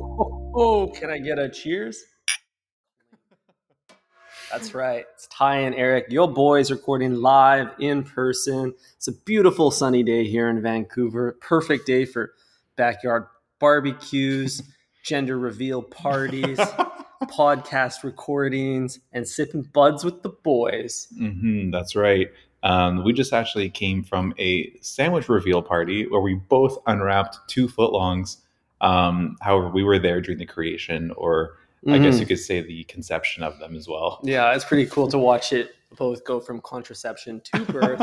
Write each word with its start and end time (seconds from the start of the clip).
Oh, 0.00 0.92
can 0.94 1.10
I 1.10 1.18
get 1.18 1.38
a 1.38 1.48
cheers? 1.48 2.04
That's 4.50 4.72
right. 4.74 5.04
It's 5.14 5.26
Ty 5.26 5.58
and 5.58 5.74
Eric, 5.74 6.06
your 6.08 6.32
boys 6.32 6.70
recording 6.70 7.16
live 7.16 7.68
in 7.78 8.02
person. 8.04 8.74
It's 8.96 9.08
a 9.08 9.12
beautiful 9.12 9.70
sunny 9.70 10.02
day 10.02 10.24
here 10.24 10.48
in 10.48 10.62
Vancouver. 10.62 11.36
Perfect 11.40 11.86
day 11.86 12.04
for 12.04 12.32
backyard 12.76 13.26
barbecues, 13.58 14.62
gender 15.02 15.38
reveal 15.38 15.82
parties, 15.82 16.58
podcast 17.24 18.04
recordings, 18.04 19.00
and 19.12 19.26
sipping 19.26 19.62
buds 19.72 20.04
with 20.04 20.22
the 20.22 20.30
boys. 20.30 21.08
hmm 21.16 21.70
that's 21.70 21.94
right. 21.96 22.28
Um, 22.62 23.04
we 23.04 23.12
just 23.12 23.32
actually 23.32 23.68
came 23.70 24.02
from 24.02 24.32
a 24.38 24.72
sandwich 24.80 25.28
reveal 25.28 25.62
party 25.62 26.06
where 26.08 26.20
we 26.20 26.34
both 26.34 26.78
unwrapped 26.86 27.38
two 27.48 27.68
footlongs. 27.68 28.38
Um, 28.80 29.36
however, 29.40 29.68
we 29.68 29.82
were 29.84 29.98
there 29.98 30.20
during 30.20 30.38
the 30.38 30.46
creation, 30.46 31.10
or 31.16 31.56
I 31.86 31.98
guess 31.98 32.16
Mhm. 32.16 32.20
you 32.20 32.26
could 32.26 32.38
say 32.40 32.60
the 32.60 32.84
conception 32.84 33.42
of 33.42 33.58
them 33.58 33.74
as 33.76 33.88
well. 33.88 34.20
Yeah, 34.24 34.54
it's 34.54 34.64
pretty 34.64 34.86
cool 34.86 35.08
to 35.08 35.18
watch 35.18 35.52
it 35.52 35.74
both 35.96 36.22
go 36.24 36.38
from 36.38 36.60
contraception 36.60 37.40
to 37.52 37.64
birth, 37.72 38.02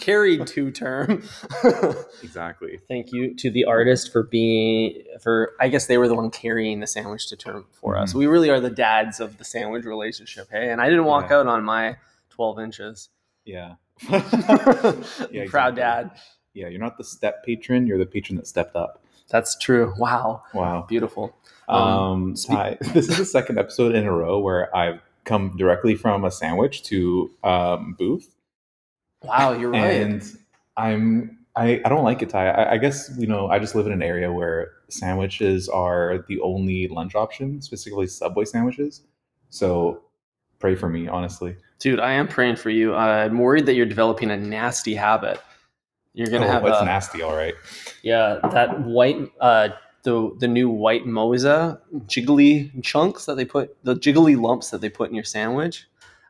carried 0.00 0.46
to 0.48 0.70
term. 0.70 1.22
Exactly. 2.22 2.78
Thank 2.88 3.12
you 3.12 3.34
to 3.34 3.50
the 3.50 3.64
artist 3.64 4.12
for 4.12 4.22
being 4.24 5.02
for 5.20 5.52
I 5.60 5.68
guess 5.68 5.86
they 5.86 5.98
were 5.98 6.08
the 6.08 6.14
one 6.14 6.30
carrying 6.30 6.80
the 6.80 6.86
sandwich 6.86 7.28
to 7.28 7.36
term 7.36 7.66
for 7.72 7.96
us. 7.96 8.12
Mhm. 8.12 8.16
We 8.16 8.26
really 8.26 8.50
are 8.50 8.60
the 8.60 8.70
dads 8.70 9.18
of 9.20 9.38
the 9.38 9.44
sandwich 9.44 9.84
relationship, 9.84 10.48
hey? 10.50 10.70
And 10.70 10.80
I 10.80 10.88
didn't 10.88 11.04
walk 11.04 11.30
Yeah. 11.30 11.38
out 11.40 11.46
on 11.46 11.64
my 11.64 11.96
12 12.30 12.58
inches. 12.60 13.08
Yeah. 13.44 13.74
Proud 14.08 15.04
exactly. 15.32 15.74
dad. 15.76 16.10
Yeah, 16.54 16.68
you're 16.68 16.80
not 16.80 16.96
the 16.98 17.04
step 17.04 17.44
patron, 17.44 17.86
you're 17.86 17.98
the 17.98 18.06
patron 18.06 18.36
that 18.36 18.46
stepped 18.46 18.76
up. 18.76 19.02
That's 19.32 19.56
true. 19.58 19.92
Wow. 19.98 20.42
Wow. 20.54 20.84
Beautiful. 20.88 21.34
Um, 21.68 21.82
Um, 21.82 22.36
speak- 22.36 22.78
this 22.92 23.08
is 23.08 23.16
the 23.16 23.24
second 23.24 23.58
episode 23.58 23.94
in 23.94 24.04
a 24.06 24.12
row 24.12 24.38
where 24.38 24.74
I've 24.76 25.00
come 25.24 25.56
directly 25.56 25.94
from 25.96 26.24
a 26.24 26.30
sandwich 26.30 26.82
to 26.84 27.30
um, 27.42 27.94
booth. 27.98 28.28
Wow, 29.24 29.52
you're 29.52 29.70
right. 29.70 30.02
and 30.02 30.22
I'm 30.76 31.38
I, 31.54 31.80
I 31.84 31.88
don't 31.88 32.02
like 32.04 32.22
it, 32.22 32.30
Ty. 32.30 32.48
I, 32.48 32.72
I 32.72 32.76
guess 32.78 33.10
you 33.18 33.26
know 33.26 33.48
I 33.48 33.58
just 33.58 33.74
live 33.74 33.86
in 33.86 33.92
an 33.92 34.02
area 34.02 34.32
where 34.32 34.72
sandwiches 34.88 35.68
are 35.68 36.24
the 36.28 36.40
only 36.40 36.88
lunch 36.88 37.14
option, 37.14 37.60
specifically 37.62 38.06
Subway 38.06 38.44
sandwiches. 38.44 39.02
So 39.50 40.02
pray 40.58 40.74
for 40.74 40.88
me, 40.88 41.08
honestly. 41.08 41.56
Dude, 41.78 42.00
I 42.00 42.12
am 42.12 42.26
praying 42.28 42.56
for 42.56 42.70
you. 42.70 42.94
I'm 42.94 43.38
worried 43.38 43.66
that 43.66 43.74
you're 43.74 43.86
developing 43.86 44.30
a 44.30 44.36
nasty 44.36 44.94
habit. 44.94 45.40
You're 46.14 46.28
gonna 46.28 46.46
oh, 46.46 46.50
have 46.50 46.66
it's 46.66 46.80
a, 46.80 46.84
nasty, 46.84 47.22
all 47.22 47.34
right. 47.34 47.54
Yeah, 48.02 48.38
that 48.52 48.84
white, 48.84 49.32
uh, 49.40 49.70
the 50.02 50.34
the 50.38 50.48
new 50.48 50.68
white 50.68 51.04
moza 51.06 51.80
jiggly 52.06 52.82
chunks 52.82 53.24
that 53.26 53.36
they 53.36 53.44
put, 53.44 53.76
the 53.84 53.94
jiggly 53.94 54.40
lumps 54.40 54.70
that 54.70 54.80
they 54.80 54.90
put 54.90 55.08
in 55.08 55.14
your 55.14 55.24
sandwich. 55.24 55.86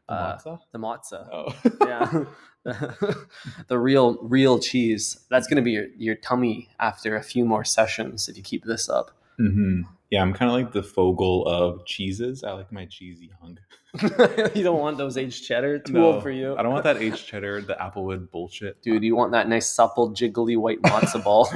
Uh, 0.09 0.37
Matzah? 0.37 0.59
the 0.73 0.79
matzo. 0.79 1.29
Oh, 1.33 1.57
Yeah, 1.87 2.25
the 3.67 3.79
real 3.79 4.19
real 4.23 4.59
cheese. 4.59 5.19
That's 5.31 5.47
gonna 5.49 5.63
be 5.63 5.73
your, 5.73 5.87
your 5.97 6.15
tummy 6.15 6.69
after 6.79 7.17
a 7.17 7.23
few 7.23 7.45
more 7.45 7.65
sessions 7.65 8.29
if 8.29 8.37
you 8.37 8.43
keep 8.43 8.65
this 8.65 8.89
up. 8.89 9.11
hmm 9.39 9.83
Yeah, 10.11 10.23
I'm 10.23 10.33
kind 10.33 10.51
of 10.51 10.57
like 10.57 10.73
the 10.73 10.83
Fogle 10.83 11.47
of 11.47 11.85
cheeses. 11.87 12.45
I 12.45 12.53
like 12.53 12.71
my 12.71 12.87
cheesy 12.87 13.31
hung. 13.41 13.59
you 14.55 14.63
don't 14.63 14.79
want 14.81 14.97
those 14.97 15.17
aged 15.19 15.45
cheddar. 15.45 15.79
Too 15.79 15.93
No, 15.93 16.13
old 16.15 16.23
for 16.23 16.31
you. 16.31 16.57
I 16.57 16.63
don't 16.63 16.73
want 16.73 16.85
that 16.85 16.97
aged 16.97 17.27
cheddar, 17.27 17.61
the 17.61 17.75
Applewood 17.75 18.31
bullshit. 18.31 18.81
Dude, 18.83 19.03
you 19.05 19.15
want 19.15 19.33
that 19.33 19.49
nice 19.49 19.69
supple 19.69 20.13
jiggly 20.15 20.57
white 20.57 20.81
matzo 20.83 21.23
ball. 21.23 21.49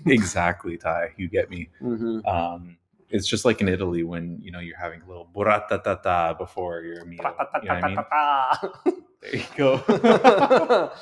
exactly, 0.06 0.78
Ty. 0.78 1.10
You 1.18 1.28
get 1.28 1.50
me. 1.50 1.68
hmm 1.80 2.20
Um, 2.26 2.78
it's 3.10 3.28
just 3.28 3.44
like 3.44 3.60
in 3.60 3.68
Italy 3.68 4.04
when 4.04 4.38
you 4.40 4.50
know 4.52 4.58
you're 4.60 4.78
having 4.78 5.02
a 5.02 5.06
little 5.06 5.28
buratatata 5.34 6.38
before 6.38 6.80
your 6.80 7.04
meal. 7.04 7.20
You 7.62 7.68
know 7.68 7.74
what 7.74 7.84
I 7.84 7.88
mean? 7.88 9.02
There 9.20 9.36
you 9.36 9.44
go. 9.54 9.82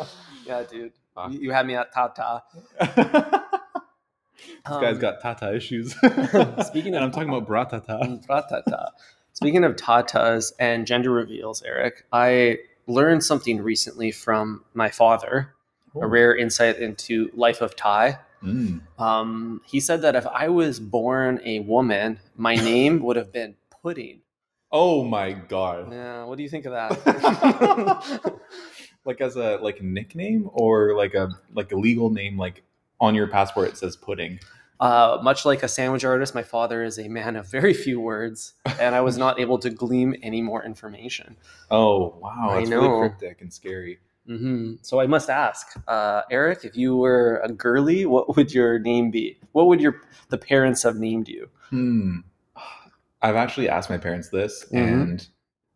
yeah, 0.47 0.64
dude. 0.69 0.93
Fuck. 1.14 1.32
You, 1.32 1.53
had 1.53 1.66
me 1.66 1.76
at 1.76 1.93
Tata. 1.93 2.43
this 2.81 2.88
guy's 4.64 4.94
Um, 4.97 4.98
got 5.00 5.20
tata 5.20 5.54
issues. 5.54 5.93
Speaking 6.66 6.94
and 6.94 6.97
of- 6.97 7.03
I'm 7.04 7.10
talking 7.12 7.28
about 7.28 7.47
bratata. 7.48 8.26
Tata. 8.26 8.91
Speaking 9.40 9.64
of 9.64 9.74
tatas 9.76 10.52
and 10.58 10.86
gender 10.86 11.10
reveals, 11.10 11.62
Eric, 11.62 12.04
I 12.12 12.58
learned 12.86 13.24
something 13.24 13.62
recently 13.62 14.10
from 14.10 14.66
my 14.74 14.90
father, 14.90 15.54
a 15.98 16.06
rare 16.06 16.36
insight 16.36 16.78
into 16.78 17.30
life 17.32 17.62
of 17.62 17.74
Ty. 17.74 18.18
Mm. 18.42 18.82
Um, 18.98 19.62
he 19.64 19.80
said 19.80 20.02
that 20.02 20.14
if 20.14 20.26
I 20.26 20.48
was 20.48 20.78
born 20.78 21.40
a 21.42 21.60
woman, 21.60 22.20
my 22.36 22.54
name 22.54 23.00
would 23.00 23.16
have 23.16 23.32
been 23.32 23.54
Pudding. 23.82 24.20
Oh 24.70 25.04
my 25.04 25.32
god! 25.32 25.90
Yeah, 25.90 26.24
what 26.24 26.36
do 26.36 26.42
you 26.42 26.50
think 26.50 26.66
of 26.66 26.72
that? 26.72 28.34
like 29.06 29.22
as 29.22 29.36
a 29.36 29.56
like 29.62 29.80
nickname 29.80 30.50
or 30.52 30.94
like 30.94 31.14
a 31.14 31.30
like 31.54 31.72
a 31.72 31.76
legal 31.76 32.10
name, 32.10 32.36
like 32.36 32.62
on 33.00 33.14
your 33.14 33.26
passport 33.26 33.70
it 33.70 33.78
says 33.78 33.96
pudding. 33.96 34.38
Uh, 34.80 35.18
much 35.22 35.44
like 35.44 35.62
a 35.62 35.68
sandwich 35.68 36.04
artist, 36.04 36.34
my 36.34 36.42
father 36.42 36.82
is 36.82 36.98
a 36.98 37.06
man 37.08 37.36
of 37.36 37.46
very 37.50 37.74
few 37.74 38.00
words, 38.00 38.54
and 38.80 38.94
I 38.94 39.02
was 39.02 39.18
not 39.18 39.38
able 39.38 39.58
to 39.58 39.68
glean 39.70 40.16
any 40.22 40.41
more 40.41 40.64
information. 40.64 41.36
Oh 41.70 42.16
wow, 42.18 42.48
I 42.50 42.60
it's 42.60 42.70
know. 42.70 42.80
really 42.80 42.98
cryptic 43.10 43.42
and 43.42 43.52
scary. 43.52 43.98
hmm 44.26 44.74
So 44.82 44.98
I 45.00 45.06
must 45.06 45.28
ask, 45.28 45.66
uh, 45.86 46.22
Eric, 46.30 46.64
if 46.64 46.76
you 46.76 46.96
were 46.96 47.40
a 47.44 47.52
girly, 47.52 48.06
what 48.06 48.34
would 48.36 48.54
your 48.54 48.78
name 48.78 49.10
be? 49.10 49.38
What 49.52 49.66
would 49.66 49.80
your 49.82 50.00
the 50.30 50.38
parents 50.38 50.82
have 50.84 50.96
named 50.96 51.28
you? 51.28 51.48
Hmm. 51.69 52.19
I've 53.22 53.36
actually 53.36 53.69
asked 53.69 53.90
my 53.90 53.98
parents 53.98 54.30
this, 54.30 54.64
Mhm. 54.72 55.02
and 55.02 55.28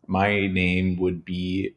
my 0.06 0.46
name 0.46 0.96
would 0.98 1.26
be 1.26 1.74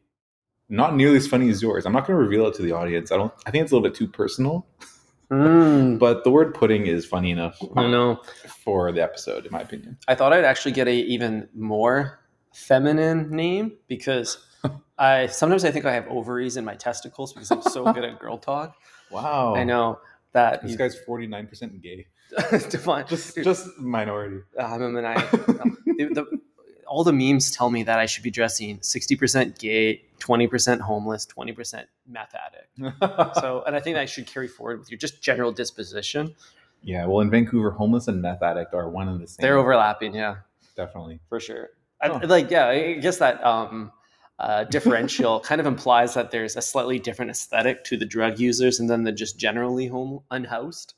not 0.70 0.96
nearly 0.96 1.16
as 1.18 1.26
funny 1.26 1.50
as 1.50 1.60
yours. 1.62 1.84
I'm 1.84 1.92
not 1.92 2.06
going 2.06 2.16
to 2.18 2.22
reveal 2.22 2.46
it 2.46 2.54
to 2.54 2.62
the 2.62 2.72
audience. 2.72 3.12
I 3.12 3.16
don't. 3.18 3.32
I 3.46 3.50
think 3.50 3.62
it's 3.64 3.72
a 3.72 3.74
little 3.76 3.88
bit 3.88 3.94
too 3.96 4.08
personal. 4.08 4.66
Mm, 5.30 5.98
But 5.98 6.24
the 6.24 6.30
word 6.30 6.54
pudding 6.54 6.86
is 6.86 7.04
funny 7.04 7.30
enough 7.30 7.58
I 7.76 7.86
know. 7.86 8.20
for 8.64 8.90
the 8.92 9.02
episode, 9.02 9.44
in 9.46 9.52
my 9.52 9.60
opinion. 9.60 9.98
I 10.08 10.14
thought 10.14 10.32
I'd 10.32 10.44
actually 10.44 10.72
get 10.72 10.88
a 10.88 10.94
even 10.94 11.48
more 11.54 12.20
feminine 12.54 13.30
name 13.30 13.72
because 13.88 14.38
I 14.98 15.26
sometimes 15.26 15.64
I 15.64 15.70
think 15.70 15.84
I 15.84 15.92
have 15.92 16.06
ovaries 16.08 16.56
in 16.56 16.64
my 16.64 16.74
testicles 16.74 17.32
because 17.32 17.50
I'm 17.50 17.62
so 17.62 17.92
good 17.92 18.04
at 18.04 18.18
girl 18.20 18.38
talk. 18.38 18.74
Wow. 19.10 19.54
I 19.54 19.64
know 19.64 19.98
that 20.32 20.62
This 20.62 20.72
you, 20.72 20.78
guy's 20.78 20.96
49% 21.06 21.82
gay. 21.82 22.06
define 22.70 23.06
Just 23.08 23.34
dude, 23.34 23.44
just 23.44 23.66
minority. 23.78 24.40
I'm 24.58 24.82
a 24.82 24.88
man- 24.90 25.04
the, 25.04 26.08
the, 26.12 26.40
all 26.88 27.04
the 27.04 27.12
memes 27.12 27.50
tell 27.50 27.70
me 27.70 27.82
that 27.84 27.98
I 27.98 28.06
should 28.06 28.22
be 28.24 28.30
dressing 28.30 28.78
60% 28.78 29.58
gay, 29.58 30.02
20% 30.20 30.80
homeless, 30.80 31.26
20% 31.26 31.84
meth 32.08 32.34
addict. 32.34 32.96
So, 33.40 33.62
and 33.66 33.76
I 33.76 33.80
think 33.80 33.96
I 33.96 34.06
should 34.06 34.26
carry 34.26 34.48
forward 34.48 34.78
with 34.80 34.90
your 34.90 34.98
just 34.98 35.22
general 35.22 35.52
disposition. 35.52 36.34
yeah, 36.82 37.04
well, 37.06 37.20
in 37.20 37.30
Vancouver, 37.30 37.70
homeless 37.70 38.08
and 38.08 38.20
meth 38.22 38.42
addict 38.42 38.74
are 38.74 38.88
one 38.88 39.08
and 39.08 39.20
the 39.20 39.26
same. 39.26 39.36
They're 39.42 39.58
overlapping, 39.58 40.14
yeah, 40.14 40.36
Definitely. 40.76 41.20
for 41.28 41.40
sure. 41.40 41.70
I, 42.00 42.08
like, 42.08 42.50
yeah, 42.50 42.68
I 42.68 42.94
guess 42.94 43.18
that 43.18 43.44
um, 43.44 43.92
uh, 44.38 44.64
differential 44.64 45.40
kind 45.48 45.60
of 45.60 45.66
implies 45.66 46.14
that 46.14 46.30
there's 46.30 46.56
a 46.56 46.62
slightly 46.62 46.98
different 46.98 47.30
aesthetic 47.30 47.84
to 47.84 47.96
the 47.96 48.06
drug 48.06 48.38
users 48.38 48.78
and 48.80 48.88
then 48.88 49.02
the 49.04 49.12
just 49.12 49.38
generally 49.38 49.88
home 49.88 50.20
unhoused. 50.30 50.94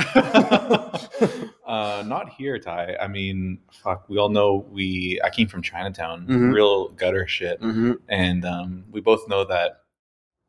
uh, 1.66 2.02
not 2.06 2.30
here, 2.30 2.58
Ty. 2.58 2.96
I 3.00 3.08
mean, 3.08 3.58
fuck. 3.72 4.08
We 4.08 4.18
all 4.18 4.28
know 4.28 4.66
we. 4.70 5.20
I 5.24 5.30
came 5.30 5.48
from 5.48 5.62
Chinatown, 5.62 6.26
Mhm. 6.26 6.52
real 6.52 6.88
gutter 6.90 7.26
shit, 7.26 7.60
Mm-hmm. 7.60 7.92
and 8.08 8.44
um, 8.44 8.84
we 8.90 9.00
both 9.00 9.28
know 9.28 9.44
that 9.44 9.82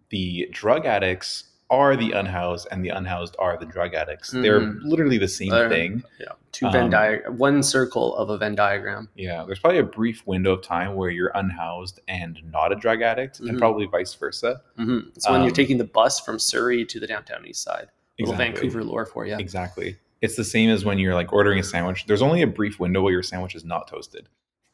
the 0.10 0.48
drug 0.52 0.86
addicts 0.86 1.46
are 1.70 1.96
the 1.96 2.12
unhoused, 2.12 2.68
and 2.70 2.84
the 2.84 2.90
unhoused 2.90 3.34
are 3.40 3.56
the 3.58 3.66
drug 3.66 3.94
addicts. 3.94 4.32
They're 4.32 4.60
Mhm. 4.60 4.80
literally 4.84 5.18
the 5.18 5.30
same 5.30 5.52
They're- 5.52 5.70
thing. 5.70 6.04
Yeah, 6.20 6.34
two 6.52 6.70
Venn 6.70 6.86
Um, 6.86 6.90
diagram, 6.90 7.38
one 7.38 7.64
circle 7.64 8.14
of 8.18 8.30
a 8.30 8.38
Venn 8.38 8.56
diagram. 8.56 9.08
Yeah, 9.16 9.46
there's 9.48 9.60
probably 9.60 9.80
a 9.80 9.84
brief 9.84 10.28
window 10.28 10.52
of 10.52 10.64
time 10.64 10.96
where 10.96 11.10
you're 11.10 11.32
unhoused 11.34 12.02
and 12.10 12.42
not 12.52 12.74
a 12.74 12.76
drug 12.76 13.02
addict, 13.02 13.40
and 13.40 13.58
probably 13.58 13.86
vice 13.86 14.14
versa. 14.16 14.62
Mm-hmm. 14.78 15.10
It's 15.16 15.30
when 15.30 15.42
you're 15.44 15.50
Um, 15.52 15.54
taking 15.56 15.78
the 15.78 15.86
bus 15.86 16.20
from 16.20 16.40
Surrey 16.40 16.84
to 16.88 17.00
the 17.00 17.08
downtown 17.08 17.46
east 17.48 17.64
side. 17.64 17.88
Little 18.20 18.36
Vancouver 18.36 18.84
lore 18.84 19.06
for 19.06 19.26
you. 19.26 19.36
Exactly. 19.38 19.98
It's 20.22 20.36
the 20.36 20.44
same 20.44 20.70
as 20.70 20.86
when 20.86 21.00
you're 21.00 21.16
like 21.16 21.34
ordering 21.34 21.60
a 21.60 21.64
sandwich. 21.64 22.06
There's 22.06 22.22
only 22.22 22.42
a 22.44 22.48
brief 22.48 22.80
window 22.80 23.02
where 23.02 23.12
your 23.12 23.24
sandwich 23.24 23.56
is 23.56 23.66
not 23.66 23.88
toasted. 23.88 24.30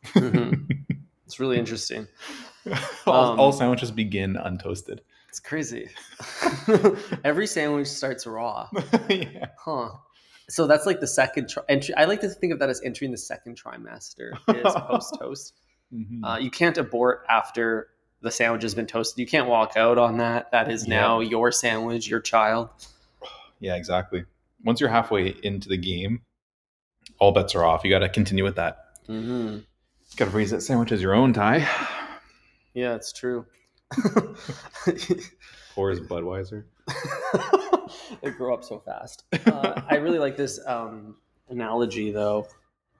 Mhm. 0.05 0.85
It's 1.25 1.41
really 1.41 1.57
interesting. 1.59 2.07
all, 3.05 3.31
Um, 3.33 3.39
all 3.39 3.51
sandwiches 3.51 3.91
begin 3.91 4.35
untoasted. 4.35 4.99
It's 5.27 5.41
crazy. 5.41 5.89
Every 7.25 7.47
sandwich 7.47 7.87
starts 7.87 8.25
raw, 8.25 8.69
yeah. 9.09 9.47
huh? 9.59 9.89
So 10.49 10.67
that's 10.67 10.85
like 10.85 11.01
the 11.01 11.07
second 11.07 11.49
tri- 11.49 11.63
entry. 11.67 11.93
I 11.95 12.05
like 12.05 12.21
to 12.21 12.29
think 12.29 12.53
of 12.53 12.59
that 12.59 12.69
as 12.69 12.81
entering 12.81 13.11
the 13.11 13.17
second 13.17 13.61
trimester 13.61 14.31
is 14.55 14.73
post 14.73 15.17
toast. 15.19 15.53
Mhm. 15.93 16.21
Uh, 16.23 16.37
you 16.37 16.49
can't 16.49 16.77
abort 16.77 17.25
after 17.29 17.89
the 18.21 18.31
sandwich 18.31 18.61
has 18.63 18.73
been 18.73 18.87
toasted. 18.87 19.19
You 19.19 19.27
can't 19.27 19.49
walk 19.49 19.73
out 19.75 19.97
on 19.97 20.17
that. 20.19 20.51
That 20.51 20.71
is 20.71 20.87
now 20.87 21.19
your 21.19 21.51
sandwich, 21.51 22.07
your 22.07 22.21
child. 22.21 22.69
Yeah, 23.59 23.75
exactly. 23.75 24.25
Once 24.63 24.79
you're 24.79 24.89
halfway 24.89 25.35
into 25.43 25.69
the 25.69 25.77
game, 25.77 26.21
all 27.19 27.31
bets 27.31 27.55
are 27.55 27.63
off. 27.63 27.83
You 27.83 27.89
got 27.89 27.99
to 27.99 28.09
continue 28.09 28.43
with 28.43 28.55
that. 28.55 28.77
hmm 29.05 29.59
Got 30.15 30.25
to 30.25 30.31
raise 30.31 30.51
that 30.51 30.61
sandwich 30.61 30.91
as 30.91 31.01
your 31.01 31.13
own, 31.13 31.33
Ty. 31.33 31.67
Yeah, 32.73 32.95
it's 32.95 33.11
true. 33.11 33.45
Or 35.77 35.91
is 35.91 35.99
Budweiser? 35.99 36.63
they 38.21 38.31
grow 38.31 38.55
up 38.55 38.63
so 38.63 38.79
fast. 38.79 39.23
Uh, 39.45 39.79
I 39.87 39.97
really 39.97 40.17
like 40.17 40.35
this 40.35 40.59
um, 40.65 41.17
analogy, 41.49 42.11
though, 42.11 42.47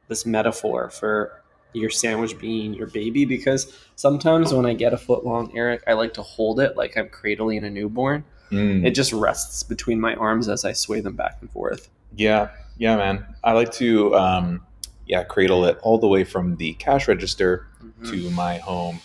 this 0.08 0.28
metaphor 0.28 0.92
for 0.92 1.42
your 1.74 1.90
sandwich 1.90 2.38
being 2.38 2.76
your 2.76 2.86
baby, 2.86 3.26
because 3.26 3.76
sometimes 3.96 4.54
when 4.54 4.68
I 4.68 4.74
get 4.74 4.94
a 4.94 4.98
foot 4.98 5.26
long 5.26 5.52
Eric, 5.58 5.84
I 5.88 5.94
like 5.94 6.14
to 6.14 6.22
hold 6.22 6.60
it 6.60 6.78
like 6.78 6.96
I'm 6.96 7.10
cradling 7.10 7.64
a 7.64 7.70
newborn. 7.72 8.24
Mm. 8.52 8.86
It 8.86 8.92
just 8.92 9.12
rests 9.14 9.64
between 9.64 10.00
my 10.00 10.16
arms 10.16 10.48
as 10.50 10.64
I 10.66 10.74
sway 10.74 11.00
them 11.02 11.16
back 11.16 11.38
and 11.42 11.50
forth. 11.52 11.90
Yeah, 12.16 12.50
yeah, 12.78 12.96
man. 12.96 13.26
I 13.44 13.52
like 13.54 13.72
to, 13.74 14.16
um, 14.16 14.62
yeah, 15.06 15.24
cradle 15.24 15.66
it 15.66 15.78
all 15.82 15.98
the 15.98 16.08
way 16.08 16.24
from 16.24 16.56
the 16.58 16.74
cash 16.74 17.08
register 17.08 17.68
Mhm. 17.84 18.10
to 18.12 18.30
my 18.32 18.58
home. 18.58 19.00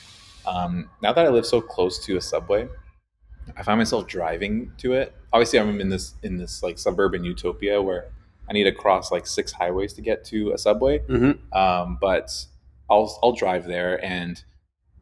Um, 0.47 0.91
now 1.03 1.13
that 1.13 1.25
I 1.25 1.29
live 1.29 1.47
so 1.47 1.61
close 1.61 1.99
to 2.07 2.17
a 2.17 2.21
subway, 2.21 2.69
I 3.57 3.63
find 3.63 3.79
myself 3.79 4.07
driving 4.07 4.73
to 4.79 4.93
it. 4.95 5.15
Obviously, 5.33 5.59
I'm 5.59 5.81
in 5.81 5.89
this 5.89 6.15
in 6.23 6.37
this 6.37 6.63
like 6.63 6.79
suburban 6.79 7.25
utopia 7.25 7.81
where 7.83 8.07
I 8.49 8.53
need 8.53 8.65
to 8.65 8.73
cross 8.73 9.11
like 9.13 9.27
six 9.27 9.53
highways 9.53 9.93
to 9.95 10.03
get 10.03 10.25
to 10.27 10.53
a 10.53 10.59
subway. 10.59 11.01
Mhm. 11.01 11.39
Um, 11.55 11.99
but 12.01 12.47
I'll 12.91 13.19
I'll 13.23 13.33
drive 13.33 13.67
there, 13.67 14.03
and 14.05 14.43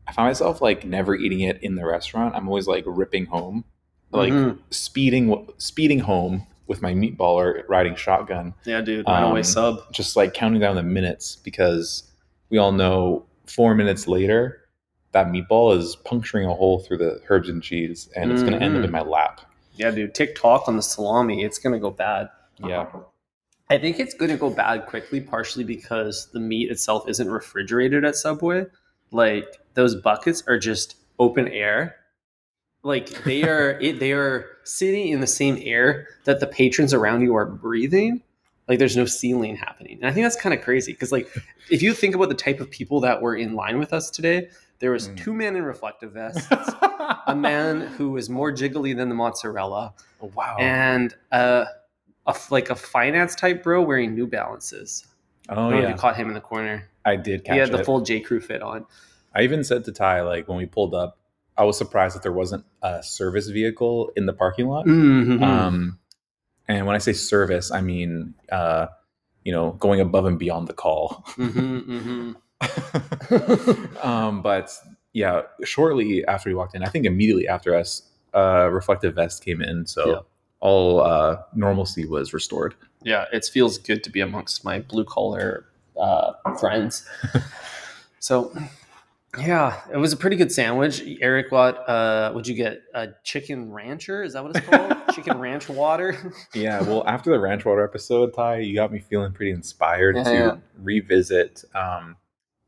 I 0.07 0.13
find 0.13 0.29
myself 0.29 0.61
like 0.61 0.85
never 0.85 1.15
eating 1.15 1.41
it 1.41 1.63
in 1.63 1.75
the 1.77 1.85
restaurant. 1.87 2.35
I'm 2.35 2.49
always 2.49 2.67
like 2.67 2.85
ripping 2.87 3.27
home, 3.27 3.65
like 4.13 4.33
Mhm. 4.33 4.59
speeding 4.71 5.47
speeding 5.59 6.01
home 6.01 6.47
with 6.67 6.83
my 6.83 6.93
meatballer 6.95 7.63
riding 7.69 7.95
shotgun 7.97 8.55
Yeah, 8.65 8.81
dude. 8.81 9.07
Runaway 9.07 9.41
Um, 9.41 9.45
sub. 9.45 9.93
just 9.93 10.17
like 10.17 10.35
counting 10.35 10.61
down 10.61 10.77
the 10.77 10.83
minutes 10.83 11.37
because 11.37 12.05
we 12.49 12.59
all 12.59 12.73
know 12.73 13.25
four 13.47 13.75
minutes 13.75 14.07
later 14.09 14.59
that 15.13 15.27
meatball 15.27 15.77
is 15.77 15.97
puncturing 16.05 16.47
a 16.47 16.55
hole 16.55 16.79
through 16.81 16.99
the 16.99 17.21
herbs 17.29 17.49
and 17.49 17.63
cheese 17.63 18.09
and 18.15 18.31
it's 18.31 18.43
going 18.43 18.53
to 18.55 18.63
end 18.63 18.77
up 18.77 18.85
in 18.85 18.91
my 18.91 19.01
lap 19.03 19.41
Yeah, 19.77 19.91
dude. 19.91 20.15
TikTok 20.15 20.69
on 20.69 20.77
the 20.77 20.83
salami. 20.83 21.43
It's 21.43 21.59
gonna 21.59 21.79
go 21.81 21.91
bad. 21.91 22.29
yeah 22.59 22.87
I 23.71 23.79
think 23.79 24.01
it's 24.01 24.15
going 24.15 24.33
to 24.33 24.37
go 24.37 24.51
bad 24.51 24.87
quickly, 24.87 25.21
partially 25.21 25.63
because 25.63 26.27
the 26.33 26.41
meat 26.41 26.73
itself 26.73 27.09
isn't 27.09 27.31
refrigerated 27.31 28.05
at 28.05 28.17
Subway. 28.17 28.67
Like 29.13 29.47
those 29.75 29.95
buckets 29.95 30.43
are 30.49 30.59
just 30.59 30.97
open 31.21 31.47
air. 31.47 31.95
Like 32.83 33.09
they 33.25 33.43
are, 33.45 33.71
it, 33.81 33.99
they 34.01 34.13
are 34.13 34.47
sitting 34.65 35.09
in 35.09 35.21
the 35.21 35.27
same 35.27 35.59
air 35.63 36.09
that 36.25 36.41
the 36.41 36.47
patrons 36.47 36.95
around 36.95 37.23
you 37.23 37.35
are 37.37 37.47
breathing. 37.47 38.23
Like 38.69 38.79
there's 38.79 38.97
no 38.97 39.05
ceiling 39.05 39.57
happening, 39.57 39.99
and 40.01 40.07
I 40.09 40.13
think 40.13 40.25
that's 40.25 40.37
kind 40.41 40.55
of 40.55 40.63
crazy. 40.63 40.93
Because 40.93 41.11
like, 41.11 41.29
if 41.71 41.83
you 41.83 41.93
think 41.93 42.15
about 42.15 42.29
the 42.29 42.37
type 42.37 42.61
of 42.61 42.71
people 42.71 43.01
that 43.01 43.21
were 43.21 43.35
in 43.35 43.55
line 43.55 43.79
with 43.81 43.93
us 43.93 44.11
today, 44.11 44.49
there 44.79 44.93
was 44.93 45.09
Mm. 45.09 45.17
two 45.17 45.35
men 45.35 45.57
in 45.57 45.65
reflective 45.65 46.13
vests, 46.13 46.47
a 47.27 47.35
man 47.37 47.81
who 47.81 48.13
was 48.13 48.31
more 48.31 48.53
jiggly 48.53 48.97
than 48.97 49.09
the 49.09 49.15
mozzarella, 49.17 49.93
wow 50.21 50.57
and 50.61 51.15
uh, 51.33 51.65
a 52.27 52.31
f- 52.31 52.53
like 52.53 52.71
a 52.71 52.77
finance 52.77 53.35
type 53.35 53.65
bro 53.65 53.83
wearing 53.83 54.15
New 54.15 54.29
Balances. 54.29 55.05
I 55.49 55.55
oh 55.55 55.57
don't 55.57 55.71
know 55.73 55.77
if 55.79 55.83
yeah 55.83 55.89
you 55.91 55.95
caught 55.97 56.17
him 56.17 56.29
in 56.29 56.35
the 56.35 56.41
corner. 56.41 56.89
i 57.05 57.17
did 57.17 57.43
catch 57.45 57.49
him. 57.51 57.55
he 57.55 57.59
had 57.61 57.73
the 57.73 57.81
it 57.81 57.85
full 57.87 58.03
J 58.03 58.21
Crew 58.21 58.41
fit 58.41 58.63
on. 58.63 58.87
i 59.35 59.43
even 59.43 59.65
said 59.65 59.85
to 59.87 59.93
ty 59.93 60.21
like 60.23 60.47
when 60.47 60.59
we 60.59 60.67
pulled 60.67 60.95
up 60.95 61.19
i 61.61 61.65
was 61.65 61.77
surprised 61.83 62.13
that 62.17 62.23
there 62.27 62.33
wasn't 62.43 62.65
a 62.83 63.03
service 63.03 63.49
vehicle 63.59 63.97
in 64.17 64.25
the 64.27 64.33
parking 64.43 64.67
lot 64.73 64.85
Mhm. 64.87 65.43
um, 65.51 65.99
and 66.69 66.87
when 66.87 66.95
i 66.97 66.99
say 67.07 67.13
service 67.13 67.71
i 67.71 67.81
mean 67.91 68.35
uh, 68.59 68.87
you 69.47 69.53
know 69.53 69.67
going 69.85 70.01
above 70.01 70.25
and 70.31 70.39
beyond 70.45 70.65
the 70.71 70.75
call 70.85 71.05
Mhm, 71.37 71.69
mhm. 71.97 72.37
um, 74.05 74.43
but 74.43 74.71
yeah, 75.13 75.43
shortly 75.65 76.25
after 76.27 76.51
we 76.51 76.55
walked 76.55 76.75
in, 76.77 76.83
I 76.85 76.89
think 76.89 77.05
immediately 77.07 77.49
after 77.49 77.75
us, 77.75 78.03
uh, 78.35 78.69
reflective 78.71 79.15
vest 79.15 79.45
came 79.45 79.61
in, 79.71 79.87
so 79.87 80.03
Yeah. 80.11 80.21
all 80.61 81.01
uh, 81.01 81.39
normalcy 81.55 82.05
was 82.07 82.33
restored. 82.33 82.75
yeah, 83.03 83.25
it 83.33 83.45
feels 83.47 83.79
good 83.79 84.05
to 84.05 84.11
be 84.11 84.21
amongst 84.21 84.65
my 84.65 84.77
blue 84.91 85.05
collar 85.17 85.67
uh, 86.07 86.33
friends. 86.61 87.05
so, 88.21 88.53
yeah, 89.39 89.81
it 89.93 89.97
was 89.97 90.13
a 90.13 90.17
pretty 90.17 90.37
good 90.37 90.51
sandwich. 90.51 91.03
Eric 91.21 91.51
got, 91.51 91.89
uh, 91.89 92.33
what'd 92.33 92.49
you 92.49 92.55
get? 92.55 92.83
A 92.95 93.09
chicken 93.23 93.71
rancher? 93.73 94.23
Is 94.25 94.33
that 94.33 94.43
what 94.43 94.57
it's 94.57 94.67
called? 94.67 94.93
chicken 95.15 95.39
ranch 95.39 95.69
water? 95.69 96.17
Yeah, 96.55 96.83
well, 96.83 97.07
after 97.07 97.31
the 97.31 97.39
ranch 97.39 97.65
water 97.65 97.85
episode, 97.85 98.35
Ty, 98.35 98.59
you 98.59 98.75
got 98.75 98.91
me 98.93 98.99
feeling 98.99 99.33
pretty 99.33 99.53
inspired 99.53 100.17
Yeah, 100.17 100.23
to 100.25 100.33
yeah. 100.33 100.57
revisit. 100.83 101.65
Um, 101.75 102.17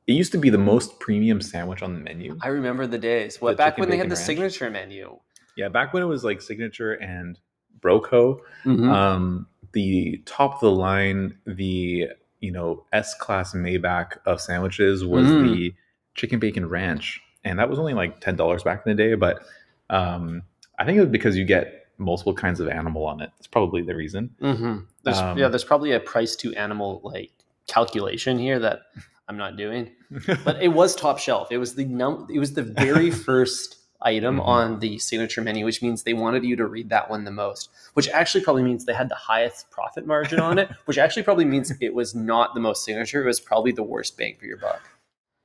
it 0.07 0.13
used 0.13 0.33
to 0.33 0.39
be 0.39 0.51
the 0.51 0.59
most 0.59 1.01
premium 1.01 1.41
sandwich 1.41 1.83
on 1.83 1.95
the 1.95 2.01
menu. 2.01 2.39
I 2.43 2.49
remember 2.49 2.87
the 2.87 2.99
days. 2.99 3.41
What 3.41 3.53
The 3.53 3.57
back 3.57 3.79
when 3.79 3.89
they 3.91 3.97
had 3.97 4.07
the 4.09 4.15
ranch? 4.15 4.27
signature 4.27 4.71
menu? 4.71 5.19
Yeah, 5.57 5.69
back 5.69 5.93
when 5.93 6.03
it 6.03 6.07
was 6.07 6.23
like 6.25 6.41
signature 6.41 6.93
and 6.95 7.39
Broco. 7.81 8.39
Mhm. 8.65 8.89
um, 8.93 9.47
the 9.73 10.23
top 10.27 10.55
of 10.55 10.61
the 10.61 10.71
line, 10.71 11.39
the 11.47 12.09
you 12.41 12.51
know 12.53 12.85
S 12.93 13.15
class 13.15 13.53
Maybach 13.55 14.19
of 14.27 14.41
sandwiches 14.41 15.05
was 15.05 15.27
Mm. 15.27 15.43
the 15.43 15.75
chicken 16.15 16.39
bacon 16.39 16.69
ranch, 16.69 17.21
and 17.45 17.59
that 17.59 17.69
was 17.71 17.79
only 17.79 17.95
like 17.95 18.21
ten 18.21 18.37
dollars 18.37 18.63
back 18.63 18.83
in 18.87 18.95
the 18.97 19.03
day. 19.03 19.15
But 19.15 19.43
um, 19.91 20.43
I 20.79 20.85
think 20.85 20.97
it 20.99 21.01
was 21.03 21.11
because 21.11 21.37
you 21.37 21.45
get 21.45 21.87
multiple 21.99 22.35
kinds 22.35 22.59
of 22.61 22.69
animal 22.69 23.05
on 23.07 23.21
it. 23.21 23.31
It's 23.39 23.47
probably 23.47 23.83
the 23.83 23.95
reason. 23.95 24.31
Mm-hmm. 24.41 24.79
There's, 25.05 25.19
Um, 25.19 25.39
yeah, 25.39 25.49
there's 25.49 25.65
probably 25.65 25.93
a 25.93 26.01
price 26.01 26.35
to 26.37 26.53
animal 26.55 27.01
like 27.05 27.31
calculation 27.67 28.39
here 28.39 28.59
that 28.59 28.81
I'm 29.29 29.37
not 29.37 29.57
doing, 29.57 29.91
but 30.45 30.61
it 30.63 30.69
was 30.69 30.97
top 30.97 31.19
shelf. 31.19 31.53
It 31.53 31.59
was 31.59 31.75
the 31.75 31.85
num. 31.85 32.27
It 32.33 32.39
was 32.39 32.55
the 32.55 32.63
very 32.63 33.11
first 33.29 33.77
item 34.05 34.39
Mhm. 34.39 34.47
on 34.47 34.81
the 34.81 34.99
signature 34.99 35.41
menu, 35.43 35.65
which 35.65 35.81
means 35.81 36.03
they 36.03 36.13
wanted 36.13 36.43
you 36.43 36.57
to 36.57 36.67
read 36.67 36.91
that 36.91 37.09
one 37.09 37.23
the 37.25 37.31
most. 37.31 37.71
Which 37.95 38.09
actually 38.09 38.43
probably 38.43 38.65
means 38.65 38.85
they 38.85 38.95
had 38.95 39.09
the 39.09 39.15
highest 39.15 39.71
profit 39.71 40.07
margin 40.07 40.41
on 40.41 40.59
it. 40.59 40.69
Which 40.87 40.99
actually 40.99 41.23
probably 41.23 41.45
means 41.45 41.71
it 41.81 41.95
was 41.95 42.13
not 42.13 42.53
the 42.55 42.61
most 42.61 42.85
signature. 42.85 43.23
It 43.23 43.27
was 43.27 43.39
probably 43.39 43.71
the 43.71 43.85
worst 43.85 44.17
bang 44.17 44.35
for 44.41 44.47
your 44.47 44.57
buck. 44.57 44.83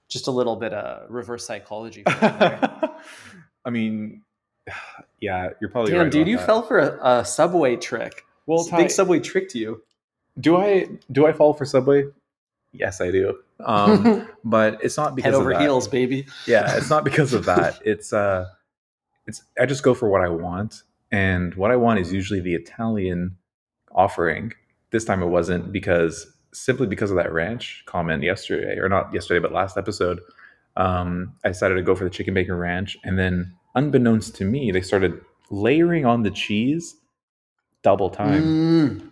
Just 0.09 0.27
a 0.27 0.31
little 0.31 0.56
bit 0.56 0.74
of 0.74 1.09
reverse 1.09 1.45
psychology. 1.45 2.04
For 2.04 2.12
you 2.12 2.19
there. 2.19 2.92
I 3.65 3.69
mean, 3.69 4.21
yeah, 5.19 5.50
you're 5.59 5.69
probably 5.69 5.92
Damn, 5.92 6.04
right. 6.04 6.12
dude, 6.12 6.27
you 6.27 6.38
that. 6.38 6.45
fell 6.45 6.62
for 6.62 6.80
a, 6.80 7.19
a 7.19 7.25
subway 7.25 7.75
trick. 7.75 8.24
Well, 8.45 8.63
Ty, 8.65 8.77
big 8.77 8.92
subway 8.92 9.19
tricked 9.19 9.56
you. 9.56 9.83
do 10.39 10.56
I 10.57 10.88
do 11.12 11.25
I 11.27 11.34
fall 11.34 11.53
for 11.53 11.65
Subway? 11.65 12.05
Yes, 12.72 13.01
I 13.01 13.12
do. 13.12 13.39
Um, 13.60 14.27
but 14.43 14.84
it's 14.84 14.96
not 14.98 15.15
because 15.15 15.34
Head 15.34 15.41
over 15.41 15.60
heels, 15.60 15.88
baby. 15.88 16.27
yeah 16.46 16.77
it's 16.77 16.89
not 16.89 17.03
because 17.10 17.34
of 17.34 17.46
that 17.46 17.79
it's 17.84 18.13
uh 18.13 18.46
it's 19.25 19.41
i 19.60 19.65
just 19.65 19.81
go 19.81 19.96
for 19.96 20.08
what 20.10 20.22
i 20.22 20.29
want 20.29 20.84
and 21.12 21.55
what 21.55 21.72
i 21.72 21.75
want 21.75 22.00
is 22.00 22.13
usually 22.13 22.39
the 22.39 22.53
italian 22.53 23.36
offering 23.91 24.53
this 24.91 25.03
time 25.05 25.24
it 25.24 25.27
wasn't 25.27 25.72
because 25.72 26.31
simply 26.54 26.88
because 26.88 27.12
of 27.12 27.18
that 27.18 27.32
ranch 27.32 27.84
comment 27.86 28.24
yesterday 28.24 28.77
or 28.77 28.89
not 28.89 29.13
yesterday 29.13 29.39
but 29.39 29.51
last 29.51 29.77
episode 29.77 30.20
um 30.75 31.34
i 31.44 31.48
decided 31.48 31.75
to 31.75 31.82
go 31.82 31.96
for 31.96 32.04
the 32.04 32.10
chicken 32.10 32.34
bacon 32.34 32.56
ranch 32.56 32.98
and 33.04 33.18
then 33.18 33.54
unbeknownst 33.75 34.36
to 34.36 34.46
me 34.46 34.72
they 34.72 34.82
started 34.82 35.20
layering 35.50 36.06
on 36.06 36.24
the 36.24 36.32
cheese 36.32 36.96
double 37.84 38.10
time 38.10 38.44
Mm. 38.44 39.12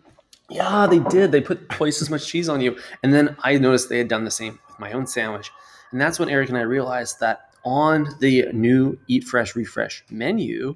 Yeah, 0.49 0.85
they 0.87 0.99
did. 0.99 1.31
They 1.31 1.41
put 1.41 1.69
twice 1.69 2.01
as 2.01 2.09
much 2.09 2.27
cheese 2.27 2.49
on 2.49 2.61
you. 2.61 2.77
And 3.03 3.13
then 3.13 3.35
I 3.43 3.57
noticed 3.57 3.89
they 3.89 3.97
had 3.97 4.07
done 4.07 4.25
the 4.25 4.31
same 4.31 4.59
with 4.67 4.79
my 4.79 4.91
own 4.91 5.07
sandwich. 5.07 5.51
And 5.91 5.99
that's 5.99 6.19
when 6.19 6.29
Eric 6.29 6.49
and 6.49 6.57
I 6.57 6.61
realized 6.61 7.19
that 7.19 7.49
on 7.63 8.09
the 8.19 8.47
new 8.53 8.97
Eat 9.07 9.23
Fresh 9.23 9.55
Refresh 9.55 10.03
menu, 10.11 10.75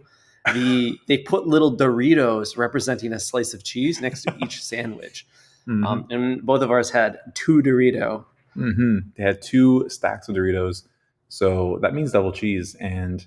the 0.54 0.98
they 1.08 1.20
put 1.20 1.46
little 1.46 1.75
Doritos 1.75 2.58
representing 2.58 3.13
a 3.13 3.20
slice 3.20 3.54
of 3.54 3.63
cheese 3.63 4.01
next 4.01 4.24
to 4.24 4.36
each 4.42 4.63
sandwich. 4.63 5.28
Mhm. 5.69 5.85
Um, 5.85 6.05
and 6.09 6.41
both 6.43 6.61
of 6.61 6.71
ours 6.71 6.89
had 6.89 7.19
two 7.35 7.61
Dorito. 7.61 8.25
Mhm. 8.57 9.13
They 9.15 9.23
had 9.23 9.41
two 9.41 9.88
stacks 9.88 10.27
of 10.27 10.35
Doritos, 10.35 10.83
so 11.27 11.77
that 11.81 11.93
means 11.93 12.11
double 12.11 12.31
cheese. 12.31 12.75
And 12.75 13.25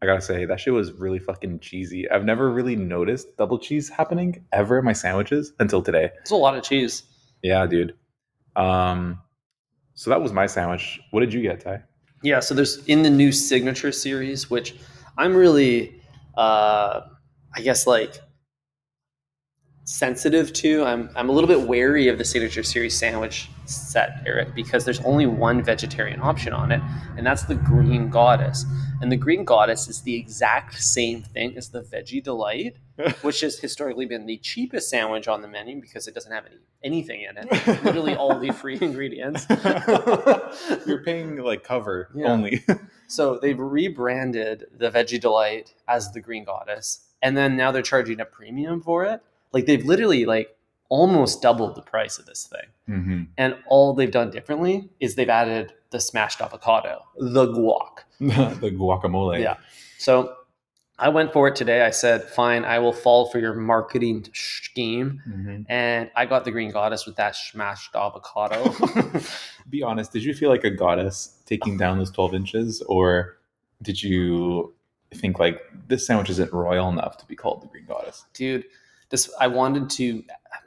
I 0.00 0.06
gotta 0.06 0.20
say, 0.22 0.44
that 0.46 0.60
shit 0.60 0.72
was 0.72 0.92
really 0.92 1.18
fucking 1.18 1.60
cheesy. 1.60 2.10
I've 2.10 2.24
never 2.24 2.50
really 2.50 2.74
noticed 2.76 3.36
double 3.36 3.58
cheese 3.58 3.88
happening 3.88 4.44
ever 4.52 4.78
in 4.78 4.84
my 4.84 4.92
sandwiches 4.92 5.52
until 5.60 5.82
today. 5.82 6.10
It's 6.22 6.30
a 6.30 6.36
lot 6.36 6.56
of 6.56 6.62
cheese. 6.62 7.02
Yeah, 7.42 7.66
dude. 7.66 7.94
Um, 8.56 9.20
so 9.94 10.10
that 10.10 10.20
was 10.22 10.32
my 10.32 10.46
sandwich. 10.46 11.00
What 11.10 11.20
did 11.20 11.32
you 11.32 11.42
get, 11.42 11.60
Ty? 11.60 11.82
Yeah, 12.22 12.40
so 12.40 12.54
there's 12.54 12.84
in 12.86 13.02
the 13.02 13.10
new 13.10 13.30
signature 13.32 13.92
series, 13.92 14.48
which 14.50 14.74
I'm 15.18 15.34
really, 15.34 16.00
uh, 16.36 17.02
I 17.54 17.60
guess, 17.60 17.86
like 17.86 18.18
sensitive 19.84 20.52
to. 20.54 20.84
I'm 20.84 21.10
I'm 21.14 21.28
a 21.28 21.32
little 21.32 21.48
bit 21.48 21.60
wary 21.62 22.08
of 22.08 22.18
the 22.18 22.24
signature 22.24 22.62
series 22.62 22.98
sandwich 22.98 23.48
set, 23.66 24.22
Eric, 24.26 24.54
because 24.54 24.84
there's 24.84 25.00
only 25.00 25.26
one 25.26 25.62
vegetarian 25.62 26.20
option 26.20 26.52
on 26.52 26.72
it, 26.72 26.80
and 27.16 27.26
that's 27.26 27.42
the 27.44 27.54
green 27.54 28.10
goddess. 28.10 28.64
And 29.00 29.10
the 29.12 29.16
green 29.16 29.44
goddess 29.44 29.88
is 29.88 30.00
the 30.02 30.14
exact 30.16 30.82
same 30.82 31.22
thing 31.22 31.56
as 31.58 31.68
the 31.68 31.82
veggie 31.82 32.22
delight, 32.22 32.76
which 33.22 33.40
has 33.40 33.58
historically 33.58 34.06
been 34.06 34.24
the 34.24 34.38
cheapest 34.38 34.88
sandwich 34.88 35.28
on 35.28 35.42
the 35.42 35.48
menu 35.48 35.80
because 35.80 36.06
it 36.08 36.14
doesn't 36.14 36.32
have 36.32 36.46
any 36.46 36.56
anything 36.82 37.22
in 37.22 37.36
it. 37.36 37.66
Literally 37.84 38.14
all 38.14 38.38
the 38.38 38.52
free 38.52 38.78
ingredients. 38.80 39.46
You're 40.86 41.02
paying 41.04 41.36
like 41.38 41.64
cover 41.64 42.10
Yeah. 42.14 42.30
only. 42.32 42.64
So 43.06 43.38
they've 43.38 43.58
rebranded 43.58 44.64
the 44.76 44.90
Veggie 44.90 45.20
Delight 45.20 45.74
as 45.88 46.10
the 46.12 46.20
Green 46.20 46.44
Goddess, 46.44 47.00
and 47.22 47.36
then 47.36 47.56
now 47.56 47.70
they're 47.70 47.82
charging 47.82 48.20
a 48.20 48.24
premium 48.24 48.80
for 48.80 49.04
it. 49.04 49.20
Like 49.54 49.66
they've 49.66 49.84
literally 49.84 50.26
like 50.26 50.54
almost 50.90 51.40
doubled 51.40 51.76
the 51.76 51.82
price 51.82 52.18
of 52.18 52.26
this 52.26 52.46
thing. 52.46 52.68
hmm 53.00 53.22
And 53.38 53.56
all 53.66 53.94
they've 53.94 54.10
done 54.10 54.30
differently 54.30 54.90
is 55.00 55.14
they've 55.14 55.28
added 55.28 55.72
the 55.90 56.00
smashed 56.00 56.40
avocado, 56.40 57.02
the 57.16 57.46
guac. 57.46 57.98
the 58.60 58.70
guacamole. 58.70 59.40
Yeah. 59.40 59.56
So 59.98 60.34
I 60.98 61.08
went 61.08 61.32
for 61.32 61.48
it 61.48 61.56
today. 61.56 61.82
I 61.82 61.90
said, 61.90 62.24
fine, 62.24 62.64
I 62.64 62.78
will 62.78 62.92
fall 62.92 63.28
for 63.30 63.38
your 63.38 63.54
marketing 63.54 64.26
scheme. 64.34 65.20
Mhm. 65.28 65.66
And 65.68 66.10
I 66.14 66.26
got 66.26 66.44
the 66.44 66.50
Green 66.52 66.70
Goddess 66.70 67.06
with 67.06 67.16
that 67.16 67.34
smashed 67.34 67.94
avocado. 67.96 68.74
Be 69.70 69.82
honest. 69.82 70.12
Did 70.12 70.22
you 70.24 70.34
feel 70.34 70.50
like 70.50 70.64
a 70.64 70.70
goddess 70.70 71.40
taking 71.46 71.76
down 71.78 71.98
those 71.98 72.10
twelve 72.10 72.34
inches, 72.34 72.82
or 72.82 73.38
did 73.82 74.02
you 74.02 74.74
think 75.14 75.38
like 75.38 75.60
this 75.88 76.06
sandwich 76.06 76.28
isn't 76.30 76.52
royal 76.52 76.88
enough 76.88 77.16
to 77.18 77.26
be 77.26 77.34
called 77.36 77.62
the 77.62 77.66
Green 77.68 77.86
Goddess? 77.86 78.24
dude 78.34 78.64
this 79.14 79.30
i 79.40 79.46
wanted 79.46 79.88
to 79.88 80.22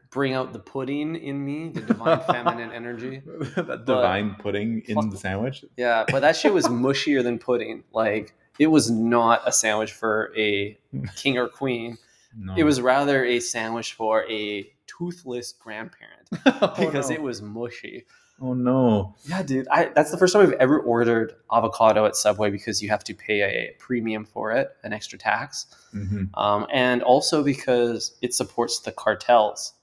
bring 0.10 0.34
out 0.34 0.54
the 0.54 0.60
pudding 0.60 1.16
in 1.16 1.44
me 1.46 1.70
the 1.70 1.82
divine 1.82 2.20
feminine 2.22 2.72
energy 2.72 3.22
that 3.56 3.84
divine 3.86 4.36
pudding 4.40 4.82
in 4.88 4.96
Fuck. 4.96 5.12
the 5.12 5.18
sandwich. 5.18 5.66
yeah 5.76 6.06
but 6.10 6.22
that 6.22 6.36
shit 6.36 6.54
was 6.54 6.68
mushier 6.86 7.22
than 7.22 7.38
pudding 7.38 7.84
like 7.94 8.34
it 8.58 8.68
was 8.68 8.90
not 8.90 9.42
a 9.46 9.52
sandwich 9.52 9.92
for 9.92 10.32
a 10.38 10.78
king 11.18 11.38
or 11.38 11.48
queen 11.50 11.98
No. 12.38 12.54
it 12.56 12.64
was 12.64 12.80
rather 12.80 13.26
a 13.26 13.40
sandwich 13.42 13.94
for 13.94 14.24
a 14.30 14.72
toothless 14.88 15.52
grandparent 15.52 16.28
oh, 16.46 16.74
because 16.80 17.10
it 17.10 17.22
was 17.22 17.42
mushy 17.42 18.06
Oh 18.40 18.54
no. 18.54 19.16
yeah 19.26 19.42
dude 19.42 19.68
I, 19.70 19.86
that's 19.96 20.12
the 20.12 20.18
first 20.18 20.34
time 20.34 20.44
i've 20.44 20.52
ever 20.54 20.80
ordered 20.80 21.34
avocado 21.52 22.06
at 22.06 22.16
subway 22.16 22.52
because 22.52 22.84
you 22.84 22.90
have 22.90 23.04
to 23.06 23.14
pay 23.16 23.42
a 23.42 23.76
premium 23.80 24.26
for 24.26 24.52
it 24.52 24.70
an 24.84 24.94
extra 24.94 25.18
tax 25.18 25.66
hmm 25.92 26.26
um, 26.36 26.68
and 26.72 27.02
also 27.02 27.44
because 27.44 28.16
it 28.22 28.34
supports 28.36 28.80
the 28.82 28.92
cartels. 28.92 29.74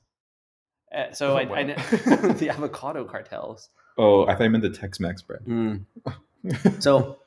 Uh, 0.94 1.10
so 1.12 1.32
Oh, 1.32 1.36
I, 1.36 1.44
wow. 1.44 1.54
I 1.56 1.62
the 2.34 2.50
avocado 2.50 3.04
cartels. 3.04 3.70
Oh, 3.98 4.26
I 4.26 4.34
thought 4.34 4.44
you 4.44 4.50
meant 4.50 4.62
the 4.62 4.70
Tex-Mex 4.70 5.22
bread. 5.22 5.40
Mm. 5.46 5.84
So 6.80 7.18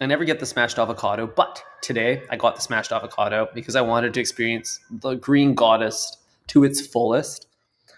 I 0.00 0.06
never 0.06 0.24
get 0.24 0.38
the 0.38 0.46
smashed 0.46 0.78
avocado, 0.78 1.26
but 1.26 1.62
today 1.82 2.22
I 2.30 2.36
got 2.36 2.54
the 2.56 2.62
smashed 2.62 2.92
avocado 2.92 3.48
because 3.54 3.74
I 3.74 3.80
wanted 3.80 4.14
to 4.14 4.20
experience 4.20 4.78
the 4.90 5.14
green 5.14 5.54
goddess 5.54 6.16
to 6.48 6.62
its 6.64 6.86
fullest. 6.86 7.46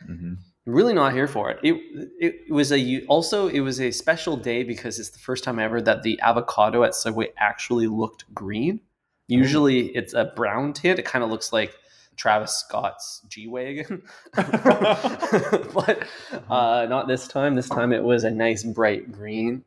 hmm 0.07 0.35
Really 0.65 0.95
not 0.95 1.13
here 1.13 1.27
for 1.27 1.51
it. 1.51 1.59
It 1.65 1.81
it 2.21 2.53
was 2.53 2.71
a 2.71 3.05
also 3.07 3.49
it 3.49 3.61
was 3.61 3.81
a 3.81 3.91
special 3.91 4.37
day 4.37 4.63
because 4.63 5.01
it's 5.01 5.11
the 5.11 5.19
first 5.19 5.43
time 5.43 5.59
ever 5.59 5.81
that 5.83 6.05
the 6.05 6.21
avocado 6.21 6.85
at 6.85 6.95
Subway 6.95 7.33
actually 7.37 7.89
looked 7.89 8.33
green. 8.33 8.81
Usually 9.27 9.87
it's 9.97 10.15
a 10.15 10.27
brown 10.37 10.73
tint. 10.73 11.01
It 11.01 11.05
kind 11.05 11.25
of 11.25 11.31
looks 11.31 11.53
like 11.53 11.75
Travis 12.17 12.57
Scott's 12.57 13.23
G 13.29 13.49
wagon, 13.49 14.03
but 14.35 16.07
uh, 16.49 16.87
not 16.89 17.09
this 17.09 17.27
time. 17.27 17.57
This 17.57 17.69
time 17.69 17.93
it 17.93 18.05
was 18.05 18.23
a 18.23 18.31
nice 18.31 18.63
bright 18.63 19.11
green. 19.11 19.65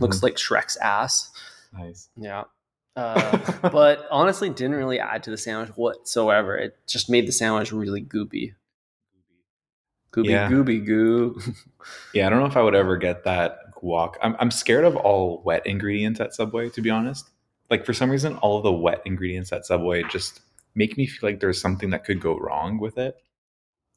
Looks 0.00 0.22
like 0.22 0.36
Shrek's 0.36 0.76
ass. 0.78 1.30
nice. 1.72 2.08
Yeah. 2.16 2.44
Uh, 2.96 3.38
but 3.70 4.06
honestly, 4.10 4.50
didn't 4.50 4.76
really 4.76 4.98
add 5.00 5.22
to 5.24 5.30
the 5.30 5.38
sandwich 5.38 5.70
whatsoever. 5.76 6.56
It 6.56 6.76
just 6.86 7.08
made 7.08 7.26
the 7.26 7.32
sandwich 7.32 7.72
really 7.72 8.02
goopy. 8.02 8.54
Gooby 10.12 10.28
Yeah. 10.30 10.48
gooby 10.48 10.84
goo. 10.84 11.40
Yeah, 12.14 12.26
I 12.26 12.30
don't 12.30 12.38
know 12.40 12.46
if 12.46 12.56
I 12.56 12.62
would 12.62 12.74
ever 12.76 12.96
get 12.96 13.24
that 13.24 13.74
guac. 13.74 14.14
I'm, 14.22 14.36
I'm 14.38 14.50
scared 14.52 14.84
of 14.84 14.94
all 14.96 15.42
wet 15.44 15.66
ingredients 15.66 16.20
at 16.20 16.32
Subway, 16.34 16.68
to 16.70 16.80
be 16.80 16.90
honest. 16.90 17.28
Like, 17.70 17.84
for 17.84 17.92
some 17.92 18.10
reason, 18.10 18.36
all 18.36 18.58
of 18.58 18.62
the 18.62 18.72
wet 18.72 19.02
ingredients 19.04 19.52
at 19.52 19.64
Subway 19.66 20.04
just 20.04 20.42
make 20.74 20.96
me 20.96 21.06
feel 21.06 21.28
like 21.28 21.40
there's 21.40 21.60
something 21.60 21.90
that 21.90 22.04
could 22.04 22.20
go 22.20 22.38
wrong 22.38 22.78
with 22.78 22.98
it. 22.98 23.16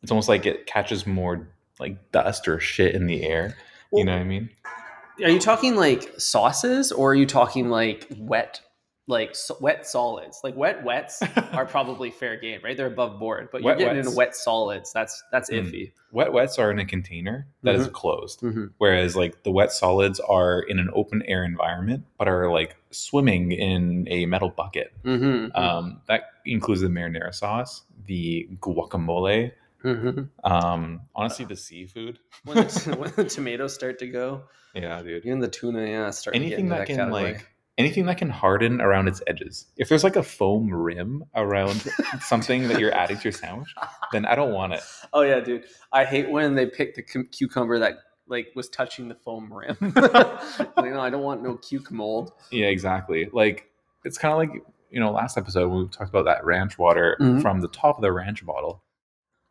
It's 0.02 0.12
almost 0.12 0.30
like 0.30 0.46
it 0.46 0.66
catches 0.66 1.06
more 1.06 1.48
like 1.80 2.12
dust 2.12 2.48
or 2.48 2.60
shit 2.60 2.96
in 2.96 3.06
the 3.06 3.24
air. 3.24 3.56
you 3.94 4.04
know 4.06 4.14
what 4.14 4.22
I 4.22 4.26
mean? 4.26 4.50
Are 5.24 5.30
you 5.30 5.40
talking 5.40 5.76
like 5.76 6.20
sauces 6.20 6.92
or 6.92 7.12
are 7.12 7.16
you 7.16 7.26
talking 7.26 7.70
like 7.70 8.08
wet, 8.18 8.62
like 9.08 9.36
so- 9.36 9.58
wet 9.62 9.86
solids? 9.86 10.42
Like 10.44 10.56
wet 10.56 10.84
wets 10.84 11.22
are 11.54 11.66
probably 11.66 12.10
fair 12.12 12.38
game, 12.38 12.60
right? 12.64 12.76
They're 12.76 12.88
above 12.88 13.20
board, 13.20 13.50
but 13.52 13.62
Wet 13.62 13.78
you're 13.80 13.88
getting 13.88 13.98
wets. 13.98 14.08
into 14.08 14.18
wet 14.18 14.36
solids. 14.36 14.92
That's 14.94 15.24
that's 15.32 15.50
Mm. 15.50 15.70
iffy. 15.72 15.92
wet 16.12 16.32
wets 16.34 16.58
are 16.58 16.72
in 16.72 16.80
a 16.80 16.86
container 16.86 17.46
that 17.64 17.76
is 17.76 17.88
closed. 17.90 18.42
Mhm. 18.42 18.72
Whereas 18.78 19.16
like 19.16 19.44
the 19.44 19.52
wet 19.52 19.72
solids 19.72 20.20
are 20.22 20.62
in 20.62 20.80
an 20.80 20.90
open 20.94 21.22
air 21.28 21.44
environment, 21.44 22.06
but 22.18 22.28
are 22.28 22.50
like 22.52 22.78
swimming 22.92 23.52
in 23.52 24.08
a 24.10 24.26
metal 24.26 24.50
bucket. 24.50 24.94
Mm-hmm. 25.04 25.56
Um, 25.56 26.02
that 26.08 26.30
includes 26.46 26.82
the 26.82 26.88
marinara 26.88 27.34
sauce, 27.34 27.84
the 28.06 28.48
guacamole, 28.62 29.52
hmm 29.82 30.22
um, 30.44 31.02
honestly, 31.16 31.46
the 31.46 31.56
seafood. 31.56 32.18
When, 32.44 32.58
the, 32.58 32.96
when 33.00 33.12
the 33.16 33.26
tomatoes 33.26 33.74
start 33.76 34.00
to 34.00 34.08
go, 34.08 34.44
Yeah, 34.74 35.02
dude. 35.04 35.26
even 35.26 35.40
the 35.40 35.48
tuna, 35.48 35.86
yeah, 35.86 36.10
start 36.10 36.34
to 36.34 36.40
get 36.40 36.46
Anything 36.48 36.66
into 36.68 36.78
that, 36.78 36.88
can 36.88 36.96
category. 36.98 37.24
like 37.34 37.48
anything 37.78 38.06
that 38.06 38.18
can 38.18 38.30
harden 38.30 38.80
around 38.82 39.08
its 39.08 39.22
edges. 39.28 39.66
If 39.78 39.90
there's 39.90 40.04
like 40.04 40.16
a 40.16 40.24
foam 40.24 40.74
rim 40.74 41.24
around 41.36 41.84
something 42.22 42.68
that 42.70 42.80
you're 42.80 42.94
adding 42.94 43.18
to 43.18 43.24
your 43.24 43.32
sandwich, 43.34 43.74
then 44.12 44.26
I 44.26 44.36
don't 44.36 44.54
want 44.54 44.74
it. 44.74 44.82
Oh 45.14 45.22
yeah, 45.22 45.40
dude. 45.42 45.66
I 45.92 46.06
hate 46.06 46.30
when 46.30 46.56
they 46.56 46.66
pick 46.66 46.96
the 46.96 47.02
cu- 47.04 47.28
cucumber 47.28 47.80
that 47.80 47.96
like 48.28 48.48
was 48.56 48.70
touching 48.70 49.08
the 49.08 49.16
foam 49.16 49.52
rim. 49.54 49.78
you 49.82 49.92
know, 50.92 51.00
I 51.02 51.10
don't 51.10 51.22
want 51.24 51.44
no 51.44 51.56
cuke 51.56 51.92
mold. 51.92 52.32
Yeah, 52.52 52.68
exactly. 52.68 53.30
Like 53.32 53.70
it's 54.04 54.18
kind 54.18 54.32
of 54.32 54.38
like 54.38 54.64
you 54.90 55.00
know 55.00 55.12
last 55.12 55.38
episode 55.38 55.68
when 55.70 55.80
we 55.84 55.88
talked 55.90 56.10
about 56.10 56.26
that 56.26 56.46
ranch 56.46 56.78
water 56.78 57.18
Mhm. 57.20 57.42
from 57.42 57.60
the 57.62 57.68
top 57.68 57.98
of 57.98 58.02
the 58.02 58.12
ranch 58.12 58.46
bottle. 58.46 58.82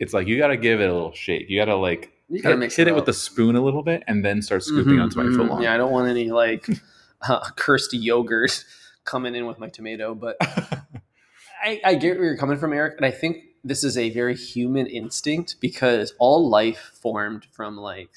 It's 0.01 0.13
like 0.13 0.27
you 0.27 0.39
got 0.39 0.49
to 0.49 0.57
give 0.57 0.81
it 0.81 0.89
a 0.89 0.93
little 0.93 1.13
shake. 1.13 1.49
You 1.49 1.59
got 1.61 1.67
to 1.67 1.77
like 1.77 2.13
You 2.29 2.43
gotta 2.43 2.59
hit, 2.59 2.73
hit 2.73 2.89
it, 2.89 2.95
with 2.95 3.05
the 3.07 3.13
spoon 3.13 3.55
a 3.55 3.61
little 3.63 3.83
bit 3.83 4.03
and 4.09 4.25
then 4.25 4.43
start 4.43 4.63
scooping 4.65 4.95
Mhm, 4.95 5.03
onto 5.03 5.19
my 5.19 5.25
mhm. 5.25 5.37
foot 5.37 5.47
long. 5.51 5.63
Yeah, 5.63 5.73
I 5.75 5.77
don't 5.77 5.93
want 5.93 6.09
any 6.09 6.31
like 6.33 6.67
uh, 7.29 7.41
cursed 7.57 7.93
yogurt 7.93 8.65
coming 9.05 9.35
in 9.35 9.47
with 9.47 9.59
my 9.59 9.69
tomato, 9.69 10.15
but 10.15 10.37
I, 11.63 11.81
I 11.85 11.95
get 11.95 12.17
where 12.19 12.27
you're 12.27 12.37
coming 12.37 12.59
from, 12.59 12.73
Eric, 12.73 12.95
and 12.97 13.07
I 13.07 13.11
think 13.11 13.39
this 13.63 13.83
is 13.85 13.97
a 13.97 14.11
very 14.11 14.37
human 14.37 14.87
instinct 14.87 15.57
because 15.61 16.13
all 16.19 16.49
life 16.49 16.93
formed 17.01 17.47
from 17.53 17.77
like 17.77 18.11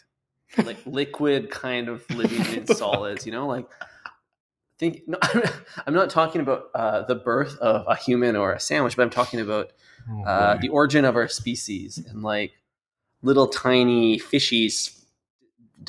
like 0.64 0.78
liquid 0.86 1.50
kind 1.50 1.88
of 1.90 2.10
living 2.10 2.40
in 2.40 2.46
What 2.46 2.68
the 2.68 2.74
fuck? 2.74 2.78
solids. 2.78 3.26
You 3.26 3.32
know, 3.32 3.48
like 3.48 3.68
think. 4.80 5.02
No, 5.08 5.18
I'm 5.86 5.94
not 5.94 6.10
talking 6.10 6.42
about 6.42 6.66
uh, 6.76 7.04
the 7.04 7.16
birth 7.16 7.58
of 7.60 7.86
a 7.88 7.96
human 7.96 8.36
or 8.36 8.54
a 8.54 8.60
sandwich, 8.60 8.96
but 8.98 9.04
I'm 9.04 9.10
talking 9.10 9.40
about 9.40 9.72
Oh, 10.10 10.24
uh, 10.24 10.54
boy. 10.56 10.62
the 10.62 10.70
origin 10.70 11.04
of 11.04 11.18
our 11.18 11.28
species 11.28 11.98
and 11.98 12.24
like 12.24 12.54
little 13.24 13.48
tiny 13.48 14.18
fishies 14.20 15.04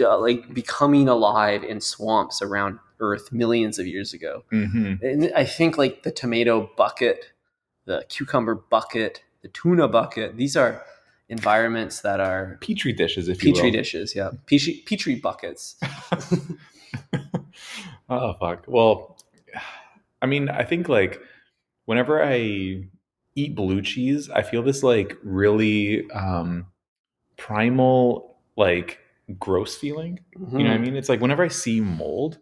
like 0.01 0.53
becoming 0.53 1.09
alive 1.09 1.63
in 1.63 1.81
swamps 1.81 2.43
around 2.43 2.79
earth 3.01 3.33
millions 3.33 3.79
of 3.79 3.87
years 3.87 4.13
ago 4.13 4.45
Mhm. 4.53 5.01
and 5.03 5.33
i 5.37 5.45
think 5.45 5.79
like 5.79 6.03
the 6.03 6.11
tomato 6.11 6.71
bucket 6.77 7.33
the 7.87 8.05
cucumber 8.09 8.55
bucket 8.55 9.23
the 9.43 9.49
tuna 9.49 9.89
bucket 9.89 10.37
these 10.37 10.57
are 10.57 10.83
environments 11.29 12.01
that 12.01 12.21
are 12.21 12.59
petri 12.61 12.93
dishes, 12.93 13.29
if 13.29 13.43
you 13.45 13.53
petri 13.53 13.69
will. 13.71 13.79
dishes 13.79 14.15
yeah 14.17 14.31
petri, 14.47 14.83
petri 14.87 15.15
buckets 15.15 15.77
oh 18.09 18.35
fuck. 18.41 18.65
Well, 18.67 19.19
I 20.23 20.27
mean, 20.27 20.49
I 20.49 20.65
think 20.65 20.89
like 20.89 21.21
whenever 21.85 22.23
I 22.23 22.85
eat 23.35 23.55
blue 23.55 23.83
cheese, 23.83 24.29
I 24.31 24.43
feel 24.43 24.63
this 24.63 24.83
like 24.83 25.17
really 25.23 26.11
um 26.11 26.67
primal 27.37 28.39
like 28.57 28.99
gross 29.39 29.77
feeling. 29.77 30.21
You 30.33 30.65
know 30.65 30.71
what 30.71 30.75
I 30.75 30.79
Mhm. 30.79 30.81
mean? 30.81 30.97
It's 30.97 31.09
like 31.09 31.21
whenever 31.21 31.43
I 31.45 31.49
see 31.49 31.81
mold, 31.81 32.39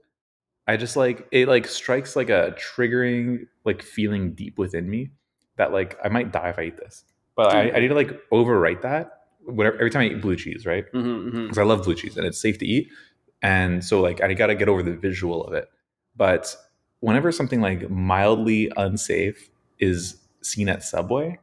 I 0.66 0.76
just 0.76 0.96
like 0.96 1.26
it 1.30 1.48
like 1.48 1.66
strikes 1.66 2.16
like 2.16 2.30
a 2.30 2.56
triggering 2.58 3.46
like 3.64 3.82
feeling 3.82 4.32
deep 4.32 4.58
within 4.58 4.88
me 4.90 5.10
that 5.56 5.72
like 5.72 5.98
I 6.04 6.08
might 6.08 6.32
die 6.32 6.50
if 6.50 6.58
I 6.58 6.64
eat 6.64 6.76
this. 6.76 7.04
But 7.36 7.52
I, 7.54 7.70
I 7.76 7.80
need 7.80 7.88
to 7.88 7.94
like 7.94 8.18
overwrite 8.32 8.82
that 8.82 9.22
whenever 9.44 9.76
every 9.76 9.90
time 9.90 10.02
I 10.02 10.06
eat 10.06 10.20
blue 10.20 10.36
cheese, 10.36 10.66
right? 10.66 10.84
Mhm, 10.92 11.30
mhm. 11.30 11.42
because 11.44 11.58
I 11.58 11.62
love 11.64 11.84
blue 11.84 11.94
cheese 11.94 12.16
and 12.16 12.26
it's 12.26 12.40
safe 12.40 12.58
to 12.58 12.66
eat. 12.66 12.88
And 13.42 13.84
so 13.84 14.00
like 14.00 14.20
I 14.22 14.32
got 14.34 14.46
to 14.48 14.54
get 14.54 14.68
over 14.68 14.82
the 14.82 14.94
visual 14.94 15.44
of 15.44 15.52
it. 15.52 15.68
But 16.16 16.56
whenever 17.00 17.30
something 17.30 17.60
like 17.60 17.88
mildly 17.90 18.72
unsafe 18.76 19.50
is 19.78 20.16
seen 20.42 20.68
at 20.68 20.82
Subway, 20.82 21.38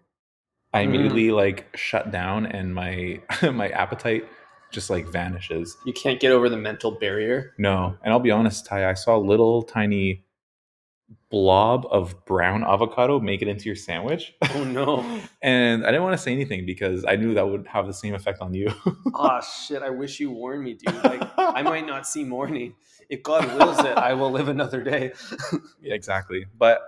I 0.73 0.81
immediately 0.81 1.31
like 1.31 1.75
shut 1.77 2.11
down 2.11 2.45
and 2.47 2.73
my 2.73 3.21
my 3.43 3.69
appetite 3.69 4.27
just 4.73 4.89
like 4.89 5.07
vanishes. 5.07 5.77
You 5.85 5.93
can't 5.93 6.19
get 6.19 6.31
over 6.31 6.49
the 6.49 6.57
mental 6.57 6.91
barrier. 6.91 7.53
No, 7.57 7.95
and 8.03 8.11
I'll 8.11 8.19
be 8.19 8.31
honest, 8.31 8.65
Ty, 8.65 8.89
I 8.89 8.93
saw 8.95 9.15
a 9.15 9.19
little 9.19 9.63
tiny 9.63 10.25
blob 11.29 11.87
of 11.89 12.25
brown 12.25 12.63
avocado 12.63 13.19
make 13.19 13.41
it 13.41 13.47
into 13.47 13.65
your 13.65 13.75
sandwich. 13.75 14.33
Oh 14.53 14.63
no. 14.63 14.99
and 15.41 15.83
I 15.85 15.87
didn't 15.87 16.03
want 16.03 16.17
to 16.17 16.21
say 16.21 16.33
anything 16.33 16.65
because 16.65 17.05
I 17.07 17.15
knew 17.15 17.33
that 17.35 17.47
would 17.47 17.67
have 17.67 17.87
the 17.87 17.93
same 17.93 18.13
effect 18.13 18.41
on 18.41 18.53
you. 18.53 18.73
oh 19.13 19.41
shit! 19.41 19.81
I 19.81 19.89
wish 19.89 20.19
you 20.19 20.31
warned 20.31 20.63
me, 20.63 20.73
dude. 20.73 21.03
Like 21.03 21.21
I 21.37 21.61
might 21.63 21.87
not 21.87 22.07
see 22.07 22.23
morning. 22.23 22.75
If 23.09 23.23
God 23.23 23.45
wills 23.57 23.79
it, 23.79 23.97
I 23.97 24.13
will 24.13 24.31
live 24.31 24.47
another 24.47 24.81
day. 24.81 25.13
yeah, 25.81 25.93
exactly. 25.93 26.45
But 26.57 26.81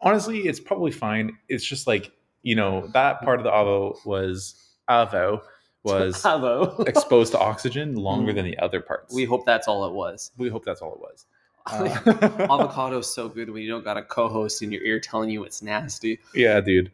honestly, 0.00 0.40
it's 0.40 0.60
probably 0.60 0.92
fine. 0.92 1.36
It's 1.48 1.64
just 1.64 1.86
like 1.86 2.12
you 2.42 2.54
know 2.54 2.88
that 2.92 3.22
part 3.22 3.40
of 3.40 3.44
the 3.44 3.50
avo 3.50 3.96
was 4.06 4.54
avo 4.88 5.40
was 6.00 6.22
Bravo. 6.22 6.82
exposed 6.84 7.32
to 7.32 7.38
oxygen 7.38 7.94
longer 8.08 8.32
Mm. 8.32 8.36
than 8.36 8.44
the 8.44 8.58
other 8.58 8.80
parts. 8.80 9.14
we 9.14 9.24
hope 9.24 9.44
that's 9.46 9.68
all 9.68 9.86
it 9.86 9.92
was. 9.92 10.30
we 10.36 10.48
hope 10.48 10.64
that's 10.64 10.80
all 10.82 10.94
it 10.94 11.00
was. 11.00 11.26
Avocado's 11.66 13.12
so 13.12 13.28
good 13.28 13.50
when 13.50 13.62
you 13.62 13.68
don't 13.68 13.84
got 13.84 13.96
a 13.96 14.02
co-host 14.02 14.62
in 14.62 14.70
your 14.70 14.82
ear 14.82 15.00
telling 15.00 15.30
you 15.30 15.44
it's 15.44 15.62
nasty. 15.62 16.18
yeah, 16.34 16.60
dude. 16.60 16.92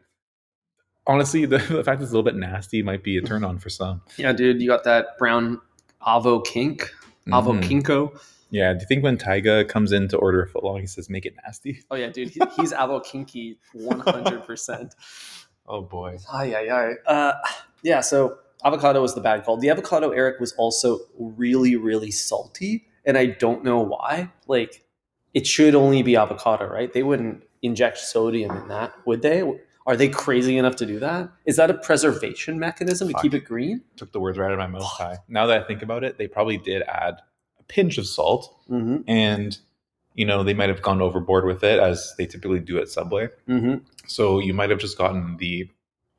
Honestly, 1.07 1.45
the, 1.47 1.59
the 1.59 1.83
fact 1.85 2.01
it's 2.01 2.11
a 2.11 2.15
little 2.15 2.23
bit 2.23 2.37
nasty 2.37 2.83
might 2.83 3.03
be 3.03 3.17
a 3.19 3.21
turn 3.23 3.45
on 3.45 3.59
for 3.59 3.69
some. 3.69 4.01
Yeah, 4.17 4.33
dude, 4.33 4.63
you 4.63 4.69
got 4.69 4.85
that 4.85 5.19
brown 5.19 5.61
avo 6.07 6.45
kink, 6.45 6.91
avo 7.29 7.61
Mhm. 7.61 7.83
kinko. 7.83 8.21
Yeah. 8.51 8.73
Do 8.75 8.81
you 8.81 8.87
think 8.87 9.03
when 9.03 9.17
Tyga 9.19 9.67
comes 9.69 9.93
in 9.93 10.09
to 10.09 10.17
order 10.19 10.43
a 10.43 10.49
footlong, 10.49 10.81
he 10.81 10.87
says, 10.87 11.11
"Make 11.11 11.27
it 11.27 11.35
nasty"? 11.45 11.81
Oh 11.91 11.97
yeah, 11.97 12.09
dude, 12.09 12.29
he, 12.31 12.41
he's 12.57 12.73
avo 12.73 13.03
kinky 13.05 13.59
one 13.73 14.01
hundred 14.01 14.47
percent. 14.47 14.95
Oh 15.67 15.81
boy. 15.83 16.19
Ay 16.33 16.55
ay 16.55 16.69
ay. 16.71 16.93
Uh, 17.07 17.33
yeah, 17.83 18.01
so 18.01 18.39
avocado 18.65 19.01
was 19.03 19.15
the 19.15 19.21
bad 19.21 19.45
call. 19.45 19.57
The 19.57 19.71
avocado, 19.71 20.11
Eric, 20.11 20.41
was 20.41 20.53
also 20.55 21.01
really 21.19 21.77
really 21.77 22.11
salty, 22.11 22.87
and 23.05 23.17
I 23.19 23.27
don't 23.27 23.65
know 23.65 23.81
why. 23.81 24.31
Like, 24.47 24.85
it 25.35 25.47
should 25.47 25.75
only 25.75 26.03
be 26.03 26.17
avocado, 26.17 26.67
right? 26.67 26.93
They 26.93 27.03
wouldn't 27.03 27.45
inject 27.63 27.99
sodium 27.99 28.57
in 28.57 28.69
that, 28.69 28.93
would 29.07 29.23
they? 29.23 29.43
Are 29.85 29.97
they 29.97 30.09
crazy 30.09 30.57
enough 30.59 30.77
to 30.77 30.87
do 30.87 31.01
that? 31.01 31.29
Is 31.45 31.57
that 31.57 31.69
a 31.69 31.75
preservation 31.75 32.59
mechanism 32.59 33.09
to 33.09 33.15
keep 33.21 33.35
it 33.35 33.45
green? 33.45 33.83
Took 33.97 34.13
the 34.13 34.21
words 34.21 34.39
right 34.39 34.47
out 34.47 34.53
of 34.53 34.59
my 34.59 34.67
mouth. 34.69 35.19
Now 35.29 35.47
that 35.47 35.63
I 35.63 35.67
think 35.67 35.83
about 35.83 36.05
it, 36.05 36.19
they 36.19 36.29
probably 36.29 36.57
did 36.57 36.83
add 36.83 37.15
a 37.59 37.63
pinch 37.65 37.99
of 37.99 38.07
salt, 38.07 38.55
Mm-hmm. 38.71 38.99
and 39.09 39.59
you 40.15 40.25
know 40.25 40.45
they 40.45 40.55
might 40.55 40.69
have 40.69 40.83
gone 40.83 41.03
overboard 41.03 41.45
with 41.47 41.65
it 41.65 41.81
as 41.81 42.15
they 42.17 42.27
typically 42.27 42.61
do 42.61 42.79
at 42.79 42.89
Subway. 42.89 43.29
Mm-hmm. 43.49 43.85
So 44.07 44.39
you 44.39 44.55
might 44.55 44.71
have 44.71 44.79
just 44.79 44.97
gotten 44.99 45.37
the 45.39 45.69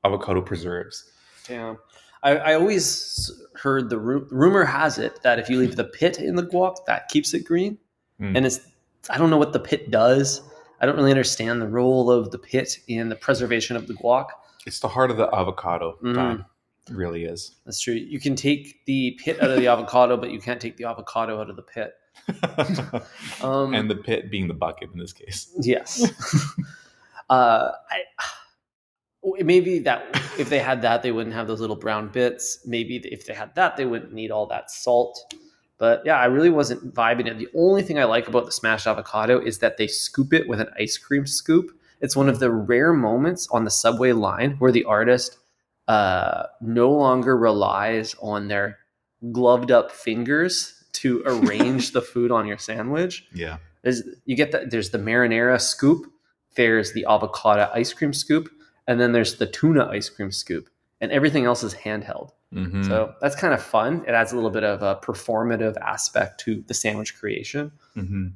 avocado 0.04 0.42
preserves. 0.42 1.10
Damn. 1.48 1.78
I, 2.24 2.38
I 2.38 2.54
always 2.56 3.32
heard 3.56 3.90
the 3.90 4.00
ru- 4.00 4.28
rumor 4.32 4.64
has 4.64 4.98
it 4.98 5.22
that 5.24 5.40
if 5.40 5.50
you 5.50 5.60
leave 5.60 5.76
the 5.76 5.84
pit 5.84 6.20
in 6.20 6.36
the 6.36 6.44
guac, 6.44 6.78
that 6.88 7.10
keeps 7.10 7.34
it 7.34 7.46
green. 7.46 7.78
Mm. 8.20 8.38
And 8.38 8.46
it's 8.46 8.60
I 9.10 9.18
don't 9.18 9.30
know 9.30 9.38
what 9.38 9.54
the 9.54 9.60
pit 9.60 9.92
does. 9.92 10.42
I 10.80 10.86
don't 10.86 10.96
really 10.96 11.12
understand 11.12 11.62
the 11.62 11.68
role 11.68 12.10
of 12.10 12.32
the 12.32 12.40
pit 12.40 12.80
in 12.88 13.10
the 13.10 13.16
preservation 13.16 13.76
of 13.76 13.88
the 13.88 13.94
guac. 13.94 14.28
It's 14.66 14.80
the 14.80 14.88
heart 14.88 15.12
of 15.12 15.18
the 15.18 15.34
avocado. 15.34 15.98
Ty. 16.04 16.46
It 16.90 16.96
really 16.96 17.24
is. 17.26 17.56
That's 17.66 17.80
true. 17.80 17.94
You 17.94 18.20
can 18.20 18.36
take 18.36 18.84
the 18.86 19.18
pit 19.24 19.42
out 19.42 19.50
of 19.50 19.58
the 19.58 19.68
avocado, 19.68 20.18
but 20.18 20.32
you 20.32 20.40
can't 20.40 20.60
take 20.60 20.78
the 20.78 20.86
avocado 20.86 21.40
out 21.40 21.50
of 21.50 21.56
the 21.56 21.62
pit. 21.62 21.94
Um, 23.42 23.74
and 23.74 23.90
the 23.90 23.96
pit 23.96 24.30
being 24.30 24.48
the 24.48 24.54
bucket 24.54 24.92
in 24.94 25.00
this 25.00 25.12
case. 25.12 25.52
Yes. 25.60 26.06
uh, 27.30 27.72
I, 27.90 27.98
maybe 29.24 29.80
that 29.80 30.06
if 30.38 30.50
they 30.50 30.60
had 30.60 30.82
that, 30.82 31.04
they 31.04 31.12
wouldn't 31.12 31.36
have 31.36 31.48
those 31.48 31.62
little 31.62 31.76
brown 31.76 32.10
bits. 32.10 32.60
Maybe 32.66 32.98
if 32.98 33.26
they 33.26 33.34
had 33.34 33.56
that, 33.56 33.78
they 33.78 33.86
wouldn't 33.86 34.14
need 34.14 34.32
all 34.32 34.46
that 34.48 34.70
salt. 34.72 35.34
But 35.78 36.04
yeah, 36.06 36.18
I 36.18 36.26
really 36.26 36.50
wasn't 36.50 36.94
vibing 36.94 37.28
it. 37.28 37.38
The 37.38 37.50
only 37.56 37.82
thing 37.82 38.00
I 38.00 38.04
like 38.06 38.28
about 38.28 38.46
the 38.46 38.52
smashed 38.52 38.88
avocado 38.88 39.40
is 39.40 39.60
that 39.60 39.78
they 39.78 39.88
scoop 39.88 40.34
it 40.34 40.48
with 40.48 40.60
an 40.62 40.70
ice 40.80 40.98
cream 40.98 41.26
scoop. 41.26 41.72
It's 42.02 42.16
one 42.16 42.30
of 42.30 42.40
the 42.40 42.52
rare 42.52 42.94
moments 42.94 43.48
on 43.52 43.64
the 43.64 43.72
subway 43.72 44.12
line 44.12 44.52
where 44.60 44.72
the 44.72 44.84
artist 44.86 45.38
uh, 45.88 46.44
no 46.62 46.92
longer 46.92 47.38
relies 47.38 48.16
on 48.22 48.48
their 48.48 48.78
gloved 49.32 49.72
up 49.72 49.92
fingers 49.92 50.84
to 50.94 51.24
arrange 51.26 51.92
the 51.92 52.02
food 52.02 52.32
on 52.32 52.46
your 52.46 52.58
sandwich 52.58 53.26
Yeah. 53.34 53.58
there's 53.82 54.04
you 54.26 54.36
get 54.36 54.52
that 54.52 54.70
there's 54.70 54.92
the 54.92 54.98
marinara 54.98 55.60
scoop 55.60 56.06
there's 56.56 56.94
the 56.94 57.06
avocado 57.10 57.70
ice 57.74 57.94
cream 57.94 58.14
scoop 58.14 58.50
and 58.88 59.00
then 59.00 59.12
there's 59.12 59.36
the 59.38 59.46
tuna 59.48 59.86
ice 59.88 60.10
cream 60.10 60.32
scoop 60.32 60.70
and 61.02 61.12
everything 61.12 61.46
else 61.46 61.64
is 61.64 61.74
handheld 61.74 62.32
Mhm. 62.54 62.86
so 62.86 63.14
that's 63.22 63.36
kind 63.36 63.54
of 63.54 63.62
fun 63.64 64.04
it 64.08 64.12
adds 64.12 64.32
a 64.32 64.36
little 64.36 64.52
bit 64.52 64.64
of 64.64 64.84
a 64.84 64.96
performative 64.98 65.76
aspect 65.78 66.40
to 66.42 66.64
the 66.68 66.74
sandwich 66.74 67.18
creation 67.18 67.72
hmm 67.96 68.28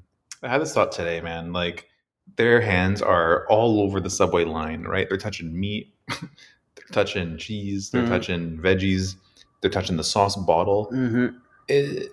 I 0.44 0.50
had 0.50 0.62
this 0.62 0.72
thought 0.74 0.92
today, 0.92 1.20
man. 1.20 1.52
Like 1.52 1.88
their 2.36 2.62
hands 2.62 3.02
are 3.02 3.48
all 3.50 3.82
over 3.82 4.00
the 4.00 4.10
subway 4.12 4.46
line, 4.46 4.84
right? 4.84 5.10
They're 5.10 5.18
touching 5.18 5.60
meat, 5.60 5.92
they're 6.08 6.92
touching 6.92 7.38
cheese, 7.40 7.90
they're 7.90 8.04
Mhm. 8.04 8.10
touching 8.10 8.58
veggies, 8.60 9.16
they're 9.62 9.72
touching 9.72 9.98
the 9.98 10.04
sauce 10.04 10.36
bottle. 10.36 10.90
mm-hmm. 10.94 11.38
It 11.68 12.12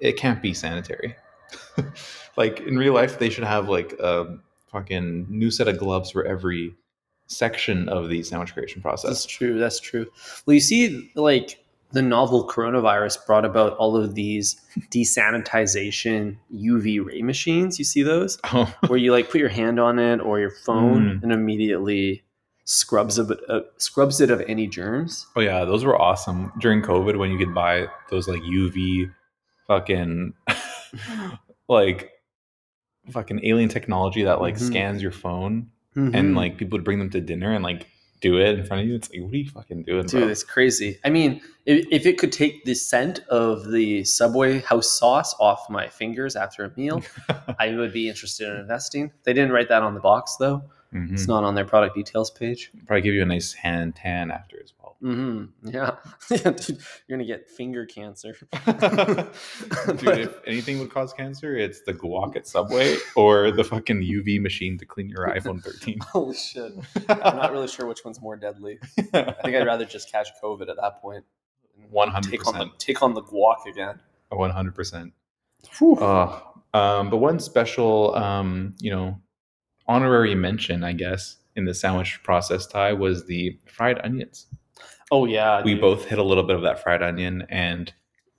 it 0.00 0.12
can't 0.16 0.40
be 0.40 0.54
sanitary. 0.54 1.16
like 2.36 2.60
in 2.60 2.78
real 2.78 2.94
life, 2.94 3.18
they 3.18 3.28
should 3.30 3.44
have 3.44 3.68
like 3.68 3.92
a 4.00 4.38
fucking 4.72 5.26
new 5.28 5.50
set 5.50 5.68
of 5.68 5.76
gloves 5.78 6.10
for 6.10 6.24
every 6.24 6.74
section 7.26 7.88
of 7.88 8.08
the 8.08 8.22
sandwich 8.22 8.52
creation 8.54 8.80
process. 8.82 9.10
that's 9.10 9.26
true 9.26 9.58
that's 9.58 9.80
true 9.80 10.06
well 10.46 10.54
you 10.54 10.60
see 10.60 11.10
like 11.14 11.62
the 11.92 12.02
novel 12.02 12.46
coronavirus 12.48 13.24
brought 13.26 13.44
about 13.44 13.76
all 13.78 13.96
of 13.96 14.14
these 14.14 14.60
desanitization 14.90 16.36
uv 16.54 17.04
ray 17.04 17.22
machines 17.22 17.78
you 17.78 17.84
see 17.84 18.02
those 18.02 18.38
Oh, 18.52 18.72
where 18.88 18.98
you 18.98 19.12
like 19.12 19.30
put 19.30 19.40
your 19.40 19.48
hand 19.48 19.78
on 19.80 19.98
it 19.98 20.20
or 20.20 20.38
your 20.40 20.50
phone 20.50 20.86
Mm. 21.18 21.22
and 21.24 21.32
immediately 21.32 22.22
scrubs 22.64 23.18
of 23.18 23.30
uh, 23.48 23.60
scrubs 23.76 24.20
it 24.20 24.30
of 24.30 24.40
any 24.48 24.66
germs. 24.66 25.26
oh 25.36 25.40
yeah, 25.40 25.64
those 25.64 25.84
were 25.84 26.00
awesome 26.00 26.52
during 26.58 26.82
COVID 26.82 27.16
when 27.18 27.30
you 27.30 27.38
could 27.38 27.54
buy 27.54 27.86
those 28.10 28.26
like 28.28 28.42
UV 28.42 29.12
fucking 29.68 30.32
like 31.68 32.10
fucking 33.10 33.40
alien 33.44 33.68
technology 33.68 34.22
that 34.24 34.40
like 34.40 34.56
Mhm. 34.56 34.66
scans 34.66 35.02
your 35.02 35.12
phone 35.12 35.70
Mhm. 35.96 36.14
and 36.14 36.34
like 36.36 36.58
people 36.58 36.76
would 36.76 36.84
bring 36.84 36.98
them 36.98 37.10
to 37.10 37.20
dinner 37.20 37.52
and 37.52 37.64
like 37.64 37.86
do 38.20 38.38
it 38.38 38.58
in 38.58 38.64
front 38.64 38.82
of 38.82 38.88
you. 38.88 38.94
It's 38.94 39.10
like, 39.10 39.20
what 39.22 39.32
are 39.32 39.36
you 39.36 39.48
fucking 39.50 39.82
doing, 39.82 40.06
dude, 40.06 40.20
bro? 40.22 40.28
it's 40.28 40.42
crazy. 40.42 40.98
I 41.04 41.10
mean, 41.10 41.40
if, 41.66 41.86
if 41.90 42.06
it 42.06 42.18
could 42.18 42.32
take 42.32 42.64
the 42.64 42.74
scent 42.74 43.20
of 43.28 43.70
the 43.70 44.04
Subway 44.04 44.60
house 44.60 44.90
sauce 44.90 45.34
off 45.38 45.68
my 45.68 45.88
fingers 45.88 46.34
after 46.36 46.64
a 46.64 46.72
meal, 46.76 47.02
I 47.58 47.74
would 47.74 47.92
be 47.92 48.08
interested 48.08 48.48
in 48.48 48.56
investing. 48.60 49.10
They 49.24 49.32
didn't 49.34 49.52
write 49.52 49.68
that 49.68 49.82
on 49.82 49.94
the 49.94 50.00
box 50.00 50.36
though. 50.36 50.62
Mhm. 50.94 51.12
It's 51.12 51.26
not 51.28 51.44
on 51.44 51.54
their 51.54 51.64
product 51.66 51.94
details 51.96 52.30
page. 52.30 52.70
Probably 52.86 53.02
give 53.02 53.14
you 53.14 53.22
a 53.22 53.26
nice 53.26 53.52
hand 53.52 53.96
tan 53.96 54.30
after 54.30 54.56
as. 54.62 54.72
Mm-hmm. 55.02 55.68
Yeah, 55.68 55.96
yeah, 56.30 56.50
dude, 56.50 56.78
you're 57.06 57.18
gonna 57.18 57.26
get 57.26 57.48
finger 57.48 57.84
cancer. 57.84 58.34
Dude, 59.86 60.18
if 60.18 60.40
anything 60.46 60.78
would 60.78 60.90
cause 60.90 61.12
cancer, 61.12 61.56
it's 61.56 61.82
the 61.82 61.92
guac 61.92 62.34
at 62.36 62.46
Subway 62.46 62.96
or 63.14 63.50
the 63.50 63.62
fucking 63.62 64.00
UV 64.02 64.40
machine 64.40 64.78
to 64.78 64.86
clean 64.86 65.08
your 65.08 65.28
iPhone 65.28 65.62
13. 65.62 65.98
Holy 66.02 66.34
shit! 66.34 66.72
I'm 67.08 67.36
not 67.36 67.52
really 67.52 67.68
sure 67.68 67.86
which 67.86 68.04
one's 68.04 68.20
more 68.22 68.36
deadly. 68.36 68.78
I 69.12 69.34
think 69.44 69.56
I'd 69.56 69.66
rather 69.66 69.84
just 69.84 70.10
catch 70.10 70.28
COVID 70.42 70.68
at 70.70 70.76
that 70.76 71.00
point. 71.02 71.24
One 71.90 72.08
hundred 72.08 72.30
Take 72.30 72.46
on 72.46 72.54
the 72.54 72.58
percent. 72.64 72.78
take 72.78 73.02
on 73.02 73.14
the 73.14 73.22
guac 73.22 73.66
again. 73.66 74.00
One 74.30 74.50
hundred 74.50 74.74
percent. 74.74 75.12
Uh, 75.82 76.40
um, 76.74 77.10
but 77.10 77.18
one 77.18 77.38
special, 77.38 78.14
um, 78.14 78.74
you 78.80 78.90
know, 78.90 79.20
honorary 79.86 80.34
mention, 80.34 80.82
I 80.84 80.92
guess, 80.92 81.36
in 81.54 81.64
the 81.64 81.74
sandwich 81.74 82.20
process 82.22 82.66
Ty 82.66 82.94
was 82.94 83.26
the 83.26 83.58
fried 83.66 83.98
onions. 84.04 84.46
Oh 85.10 85.24
yeah, 85.26 85.62
We 85.62 85.72
dude. 85.72 85.80
both 85.80 86.04
hit 86.06 86.18
a 86.18 86.22
little 86.22 86.42
bit 86.44 86.56
of 86.56 86.62
that 86.62 86.82
fried 86.82 87.02
onion, 87.02 87.46
and 87.48 87.92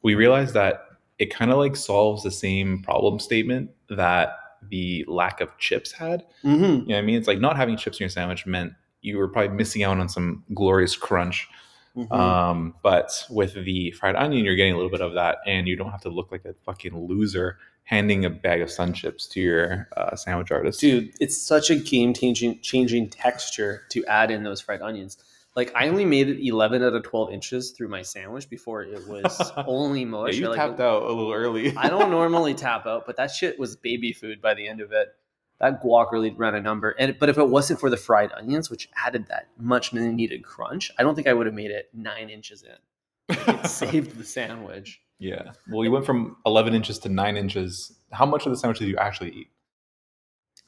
we 0.03 0.15
realized 0.15 0.53
that 0.53 0.83
it 1.19 1.33
kind 1.33 1.51
of 1.51 1.57
like 1.57 1.75
solves 1.75 2.23
the 2.23 2.31
same 2.31 2.81
problem 2.83 3.19
statement 3.19 3.71
that 3.89 4.37
the 4.69 5.05
lack 5.07 5.39
of 5.41 5.49
chips 5.57 5.91
had. 5.91 6.23
Mhm. 6.43 6.59
You 6.59 6.59
know 6.59 6.83
what 6.87 6.95
I 6.97 7.01
mean? 7.01 7.17
It's 7.17 7.27
like 7.27 7.39
not 7.39 7.55
having 7.57 7.77
chips 7.77 7.99
in 7.99 8.03
your 8.03 8.09
sandwich 8.09 8.45
meant 8.45 8.73
you 9.01 9.17
were 9.17 9.27
probably 9.27 9.55
missing 9.55 9.83
out 9.83 9.97
on 9.97 10.09
some 10.09 10.43
glorious 10.53 10.95
crunch. 10.97 11.47
Mhm. 11.95 12.11
Um, 12.11 12.75
but 12.83 13.25
with 13.29 13.53
the 13.53 13.91
fried 13.91 14.15
onion, 14.15 14.43
you're 14.45 14.55
getting 14.55 14.73
a 14.73 14.75
little 14.75 14.91
bit 14.91 15.01
of 15.01 15.13
that, 15.13 15.37
and 15.47 15.67
you 15.67 15.75
don't 15.75 15.89
have 15.91 16.01
to 16.01 16.09
look 16.09 16.31
like 16.31 16.43
a 16.45 16.53
fucking 16.65 17.07
loser 17.07 17.57
handing 17.85 18.25
a 18.25 18.29
bag 18.29 18.61
of 18.61 18.69
sun 18.69 18.91
chips 18.93 19.25
to 19.27 19.39
your 19.39 19.87
uh, 19.95 20.15
sandwich 20.15 20.51
artist. 20.51 20.81
Dude, 20.81 21.11
it's 21.21 21.37
such 21.37 21.69
a 21.69 21.75
game 21.75 22.13
changing 22.13 22.59
changing 22.61 23.09
texture 23.09 23.83
to 23.89 24.05
add 24.05 24.29
in 24.29 24.43
those 24.43 24.59
fried 24.59 24.81
onions. 24.81 25.17
Like 25.57 25.71
I 25.75 25.87
only 25.87 26.05
made 26.05 26.29
it 26.29 26.47
11 26.47 26.83
out 26.83 26.93
of 26.93 27.01
12 27.01 27.33
inches 27.33 27.71
through 27.71 27.87
my 27.87 28.03
sandwich 28.03 28.47
before 28.47 28.83
it 28.83 29.07
was 29.07 29.51
only 29.67 30.01
yeah, 30.01 30.05
mush. 30.05 30.35
you 30.35 30.47
Like, 30.49 30.55
tapped 30.55 30.79
out 30.79 31.01
a 31.01 31.07
little 31.07 31.33
early. 31.33 31.75
I 31.75 31.89
don't 31.89 32.11
normally 32.19 32.53
tap 32.53 32.85
out, 32.85 33.07
but 33.07 33.17
that 33.17 33.31
shit 33.31 33.57
was 33.57 33.75
baby 33.75 34.13
food 34.13 34.39
by 34.39 34.53
the 34.53 34.67
end 34.67 34.81
of 34.81 34.91
it. 34.91 35.15
that 35.59 35.81
guac 35.81 36.11
really 36.11 36.29
ran 36.29 36.53
a 36.53 36.61
number. 36.61 36.91
And 36.99 37.17
but 37.19 37.27
if 37.29 37.39
it 37.39 37.49
wasn't 37.49 37.79
for 37.79 37.89
the 37.89 37.97
fried 37.97 38.31
onions, 38.33 38.69
which 38.69 38.87
added 39.03 39.25
that 39.29 39.47
much 39.57 39.93
needed 39.93 40.43
crunch, 40.43 40.91
I 40.99 41.01
don't 41.01 41.15
think 41.15 41.27
I 41.27 41.33
would 41.33 41.47
have 41.47 41.55
made 41.55 41.71
it 41.71 41.89
nine 41.91 42.29
inches 42.29 42.63
in. 42.63 43.35
It 43.35 43.67
saved 43.67 44.15
the 44.15 44.23
sandwich. 44.23 45.01
Yeah. 45.17 45.53
Well, 45.71 45.83
you 45.83 45.89
went 45.89 46.05
from 46.05 46.37
11 46.45 46.75
inches 46.75 46.99
to 46.99 47.09
9 47.09 47.35
inches. 47.35 47.97
How 48.11 48.27
much 48.27 48.45
of 48.45 48.51
the 48.51 48.57
sandwich 48.57 48.77
did 48.77 48.89
you 48.89 48.97
actually 48.97 49.31
eat? 49.31 49.47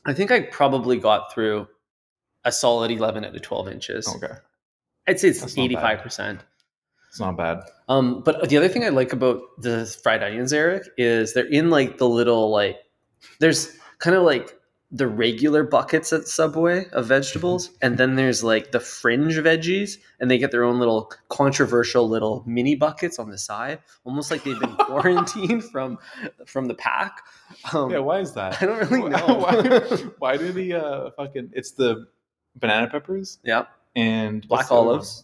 I 0.04 0.14
think 0.14 0.32
I 0.32 0.40
probably 0.40 0.98
got 0.98 1.32
through 1.32 1.68
a 2.44 2.52
solid 2.52 2.90
11 2.90 3.24
out 3.24 3.36
of 3.36 3.42
12 3.44 3.68
inches. 3.70 4.08
Okay. 4.08 4.34
I'd 5.10 5.20
say 5.20 5.30
it's 5.30 5.42
not 5.58 5.70
bad. 5.72 6.00
85%. 6.04 6.40
It's 7.10 7.20
not 7.20 7.36
bad. 7.36 7.64
Um, 7.88 8.22
but 8.24 8.48
the 8.50 8.58
other 8.58 8.70
thing 8.70 8.84
I 8.84 8.90
like 8.90 9.12
about 9.14 9.42
the 9.58 9.86
fried 10.04 10.22
onions, 10.22 10.54
Eric, 10.54 10.88
is 10.98 11.34
they're 11.34 11.48
in 11.48 11.70
like 11.72 11.98
the 11.98 12.08
little 12.08 12.52
like 12.52 12.78
there's 13.40 13.76
kind 13.98 14.16
of 14.16 14.24
like 14.24 14.56
the 14.92 15.08
regular 15.08 15.64
buckets 15.64 16.12
at 16.14 16.28
Subway 16.28 16.86
of 16.94 17.06
vegetables, 17.08 17.72
and 17.82 17.98
then 17.98 18.16
there's 18.16 18.44
like 18.44 18.72
the 18.72 18.80
fringe 18.80 19.36
veggies, 19.38 19.98
and 20.20 20.30
they 20.30 20.38
get 20.38 20.52
their 20.52 20.64
own 20.64 20.80
little 20.80 21.12
controversial 21.30 22.08
little 22.08 22.44
mini 22.48 22.76
buckets 22.76 23.20
on 23.20 23.30
the 23.30 23.38
side, 23.38 23.80
almost 24.04 24.30
like 24.32 24.44
they've 24.44 24.60
been 24.60 24.76
quarantined 24.80 25.64
from 25.64 25.98
from 26.46 26.66
the 26.68 26.76
pack. 26.76 27.24
Um, 27.74 27.90
Yeah, 27.92 28.00
why 28.00 28.20
is 28.20 28.34
that? 28.34 28.62
I 28.62 28.66
don't 28.68 28.90
really 28.92 29.10
know. 29.16 29.26
why, 29.36 29.88
why 30.20 30.38
do 30.38 30.52
the 30.52 30.74
uh, 30.76 31.12
fucking. 31.18 31.52
It's 31.54 31.72
the 31.72 32.08
banana 32.56 32.88
peppers 32.90 33.38
yeah, 33.44 33.66
and. 33.96 34.48
black 34.48 34.60
what's 34.60 34.70
the 34.70 34.76
other 34.76 34.86
one? 34.86 34.94
olives. 34.96 35.24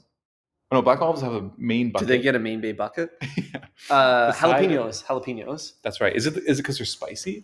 Oh, 0.72 0.78
no, 0.78 0.82
black 0.82 1.02
olives 1.02 1.22
have 1.22 1.34
a 1.34 1.50
main 1.58 1.92
bucket. 1.92 2.08
Do 2.08 2.14
they 2.14 2.22
get 2.22 2.36
a 2.36 2.40
main 2.40 2.60
bay 2.62 2.72
bucket? 2.72 3.12
Yeah, 3.38 3.60
Uh, 3.90 4.32
jalapenos, 4.34 5.04
jalapenos, 5.06 5.74
That's 5.84 6.02
right. 6.02 6.16
Is 6.16 6.26
it 6.26 6.38
is 6.38 6.60
it 6.60 6.64
because 6.64 6.78
they're 6.80 6.86
spicy? 6.86 7.44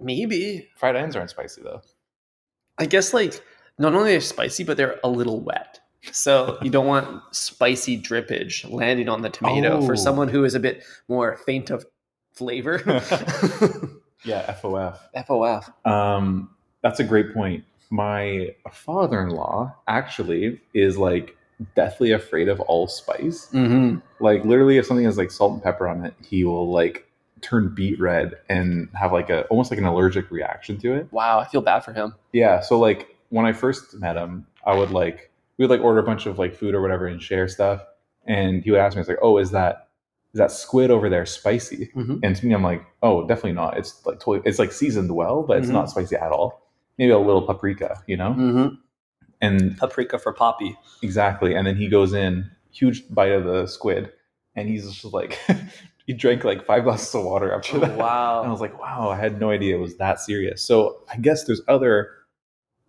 maybe. 0.00 0.68
Fried 0.76 0.94
onions 0.96 1.16
aren't 1.16 1.30
spicy 1.30 1.62
though. 1.62 1.80
I 2.78 2.86
guess 2.86 3.12
like 3.14 3.42
not 3.78 3.94
only 3.94 4.10
they're 4.12 4.20
spicy, 4.20 4.64
but 4.64 4.76
they're 4.76 5.00
a 5.02 5.08
little 5.08 5.40
wet. 5.40 5.80
So 6.12 6.58
you 6.62 6.70
don't 6.70 6.86
want 6.86 7.22
spicy 7.34 8.00
drippage 8.00 8.70
landing 8.70 9.08
on 9.08 9.22
the 9.22 9.30
tomato 9.30 9.78
Oh. 9.78 9.86
for 9.86 9.96
someone 9.96 10.28
who 10.28 10.44
is 10.44 10.54
a 10.54 10.60
bit 10.60 10.84
more 11.08 11.36
faint 11.38 11.70
of 11.70 11.84
flavor. 12.34 12.78
Yeah, 14.24 14.54
FOF. 14.60 14.98
FOF. 15.14 15.86
Um, 15.86 16.50
that's 16.82 16.98
a 17.00 17.04
great 17.04 17.32
point. 17.32 17.64
My 17.90 18.54
father-in-law 18.70 19.74
actually 19.88 20.60
is 20.74 20.98
like 20.98 21.36
deathly 21.74 22.12
afraid 22.12 22.48
of 22.48 22.60
all 22.60 22.86
spice. 22.86 23.48
Mm-hmm. 23.52 23.98
Like 24.20 24.44
literally, 24.44 24.78
if 24.78 24.86
something 24.86 25.04
has 25.06 25.16
like 25.18 25.30
salt 25.30 25.54
and 25.54 25.62
pepper 25.62 25.88
on 25.88 26.04
it, 26.04 26.14
he 26.22 26.44
will 26.44 26.70
like 26.70 27.06
turn 27.42 27.68
beet 27.74 28.00
red 28.00 28.34
and 28.48 28.88
have 28.94 29.12
like 29.12 29.30
a 29.30 29.44
almost 29.44 29.70
like 29.70 29.78
an 29.78 29.84
allergic 29.86 30.30
reaction 30.30 30.78
to 30.78 30.94
it. 30.94 31.08
Wow, 31.12 31.38
I 31.38 31.44
feel 31.46 31.60
bad 31.60 31.80
for 31.80 31.92
him. 31.92 32.14
Yeah. 32.32 32.60
So 32.60 32.78
like 32.78 33.16
when 33.30 33.46
I 33.46 33.52
first 33.52 33.94
met 33.94 34.16
him, 34.16 34.46
I 34.64 34.74
would 34.74 34.90
like 34.90 35.30
we 35.58 35.64
would 35.64 35.70
like 35.70 35.84
order 35.84 36.00
a 36.00 36.02
bunch 36.04 36.26
of 36.26 36.38
like 36.38 36.54
food 36.54 36.74
or 36.74 36.82
whatever 36.82 37.06
and 37.06 37.22
share 37.22 37.48
stuff, 37.48 37.82
and 38.26 38.62
he 38.62 38.70
would 38.70 38.80
ask 38.80 38.96
me, 38.96 39.00
"It's 39.00 39.08
like, 39.08 39.18
oh, 39.22 39.38
is 39.38 39.50
that 39.52 39.88
is 40.34 40.38
that 40.38 40.50
squid 40.50 40.90
over 40.90 41.08
there 41.08 41.24
spicy?" 41.24 41.90
Mhm. 41.96 42.20
And 42.22 42.36
to 42.36 42.46
me, 42.46 42.52
I'm 42.52 42.62
like, 42.62 42.84
"Oh, 43.02 43.26
definitely 43.26 43.52
not. 43.52 43.78
It's 43.78 44.04
like 44.04 44.18
totally, 44.18 44.42
it's 44.44 44.58
like 44.58 44.72
seasoned 44.72 45.14
well, 45.14 45.42
but 45.42 45.58
it's 45.58 45.68
Mhm. 45.68 45.72
not 45.74 45.90
spicy 45.90 46.16
at 46.16 46.32
all. 46.32 46.62
Maybe 46.98 47.10
a 47.10 47.18
little 47.18 47.42
paprika, 47.42 48.02
you 48.06 48.16
know." 48.16 48.30
Mm-hmm. 48.30 48.74
And 49.42 49.76
Paprika 49.76 50.18
for 50.18 50.32
Poppy. 50.32 50.76
exactly, 51.02 51.54
and 51.54 51.66
then 51.66 51.76
he 51.76 51.88
goes 51.88 52.12
in 52.14 52.50
huge 52.70 53.02
bite 53.10 53.32
of 53.32 53.44
the 53.44 53.66
squid, 53.66 54.10
and 54.54 54.68
he's 54.68 54.90
just 54.90 55.12
like, 55.12 55.38
he 56.06 56.12
drank 56.14 56.42
like 56.44 56.64
five 56.66 56.84
glasses 56.84 57.14
of 57.14 57.24
water 57.24 57.52
after 57.52 57.76
Oh, 57.76 57.80
that. 57.80 57.90
And 57.98 58.02
I 58.02 58.50
was 58.50 58.60
like, 58.60 58.78
wow, 58.80 59.10
I 59.10 59.16
had 59.16 59.38
no 59.40 59.50
idea 59.50 59.76
it 59.76 59.80
was 59.80 59.96
that 59.98 60.20
serious. 60.20 60.62
So 60.62 61.02
I 61.12 61.16
guess 61.18 61.44
there's 61.44 61.60
other 61.68 62.10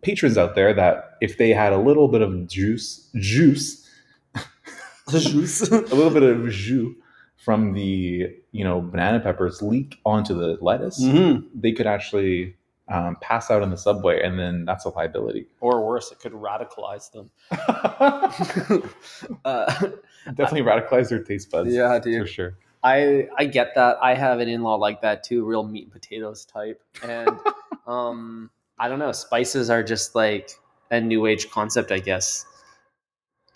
patrons 0.01 0.37
out 0.37 0.55
there 0.55 0.73
that 0.73 1.17
if 1.21 1.37
they 1.37 1.49
had 1.49 1.73
a 1.73 1.77
little 1.77 2.07
bit 2.07 2.21
of 2.21 2.47
juice, 2.47 3.09
juice, 3.19 3.89
juice. 5.09 5.61
a 5.69 5.81
little 5.95 6.09
bit 6.11 6.23
of 6.23 6.49
jus 6.49 6.93
from 7.37 7.73
the 7.73 8.29
you 8.51 8.63
know 8.63 8.81
banana 8.81 9.19
peppers 9.21 9.61
leak 9.61 9.99
onto 10.05 10.33
the 10.37 10.57
lettuce, 10.61 10.97
hmm 11.01 11.37
they 11.55 11.71
could 11.71 11.87
actually 11.87 12.55
um, 12.89 13.17
pass 13.21 13.51
out 13.51 13.63
in 13.63 13.69
the 13.69 13.77
subway, 13.77 14.21
and 14.23 14.39
then 14.39 14.65
that's 14.65 14.85
a 14.85 14.89
liability. 14.89 15.47
Or 15.59 15.85
worse, 15.85 16.11
it 16.11 16.19
could 16.19 16.31
radicalize 16.33 17.11
them. 17.11 17.29
uh, 19.45 19.71
Definitely 20.35 20.61
radicalize 20.61 21.09
their 21.09 21.23
taste 21.23 21.49
buds. 21.51 21.73
yeah, 21.73 21.99
for 21.99 22.27
sure. 22.27 22.57
I 22.83 23.27
I 23.37 23.45
get 23.45 23.73
that. 23.75 23.97
I 24.01 24.13
have 24.13 24.39
an 24.39 24.47
in-law 24.47 24.75
like 24.75 25.01
that 25.01 25.23
too, 25.23 25.43
real 25.45 25.63
meat 25.63 25.83
and 25.85 25.91
potatoes 25.91 26.45
type. 26.45 26.81
And 27.03 27.29
um 27.87 28.49
I 28.79 28.87
don't 28.87 28.99
know, 28.99 29.11
spices 29.11 29.69
are 29.69 29.83
just 29.83 30.15
like 30.15 30.51
a 30.91 31.01
new 31.01 31.25
age 31.25 31.49
concept, 31.49 31.91
I 31.91 31.99
guess. 31.99 32.45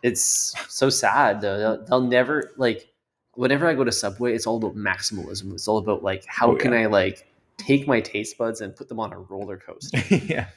It's 0.04 0.56
so 0.68 0.90
sad 0.90 1.42
though. 1.42 1.58
They'll, 1.60 1.86
they'll 1.86 2.02
never 2.02 2.52
like 2.58 2.90
whenever 3.36 3.68
I 3.68 3.76
go 3.76 3.84
to 3.84 3.92
Subway, 3.92 4.34
it's 4.34 4.48
all 4.48 4.58
about 4.58 4.76
maximalism. 4.76 5.54
It's 5.54 5.68
all 5.68 5.78
about 5.78 6.04
like 6.04 6.26
how 6.28 6.52
Oh, 6.52 6.56
can 6.56 6.74
yeah. 6.74 6.80
I 6.80 6.86
like 6.88 7.28
take 7.58 7.88
my 7.88 8.00
taste 8.02 8.38
buds 8.38 8.62
and 8.62 8.76
put 8.76 8.88
them 8.90 9.00
on 9.00 9.14
a 9.14 9.20
roller 9.20 9.58
coaster. 9.58 9.98
yeah, 10.16 10.48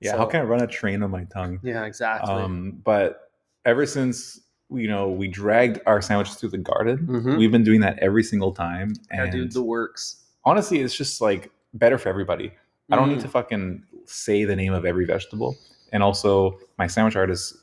yeah. 0.00 0.16
how 0.16 0.26
can 0.26 0.40
I 0.40 0.44
run 0.44 0.62
a 0.62 0.66
train 0.66 1.02
on 1.02 1.10
my 1.10 1.24
tongue? 1.24 1.60
yeah, 1.62 1.84
exactly. 1.84 2.32
Um, 2.34 2.80
but 2.84 3.30
ever 3.64 3.86
since 3.86 4.40
you 4.70 4.88
know 4.88 5.10
we 5.10 5.28
dragged 5.28 5.80
our 5.86 6.00
sandwiches 6.00 6.36
through 6.36 6.50
the 6.50 6.58
garden, 6.58 7.06
Mhm. 7.06 7.38
we've 7.38 7.52
been 7.52 7.64
doing 7.64 7.80
that 7.80 7.98
every 8.00 8.22
single 8.22 8.52
time. 8.52 8.94
yeah, 9.10 9.22
And 9.24 9.32
dude, 9.32 9.52
the 9.52 9.62
works. 9.62 10.24
honestly, 10.44 10.80
it's 10.80 10.96
just 10.96 11.20
like 11.20 11.50
better 11.74 11.98
for 11.98 12.08
everybody. 12.08 12.52
I 12.90 12.96
don't 12.96 13.08
need 13.08 13.18
Mhm. 13.18 13.22
to 13.22 13.28
fucking 13.28 13.82
say 14.04 14.44
the 14.44 14.54
name 14.56 14.72
of 14.74 14.84
every 14.84 15.06
vegetable, 15.06 15.56
and 15.92 16.02
also 16.02 16.58
my 16.78 16.86
sandwich 16.86 17.16
artist 17.16 17.56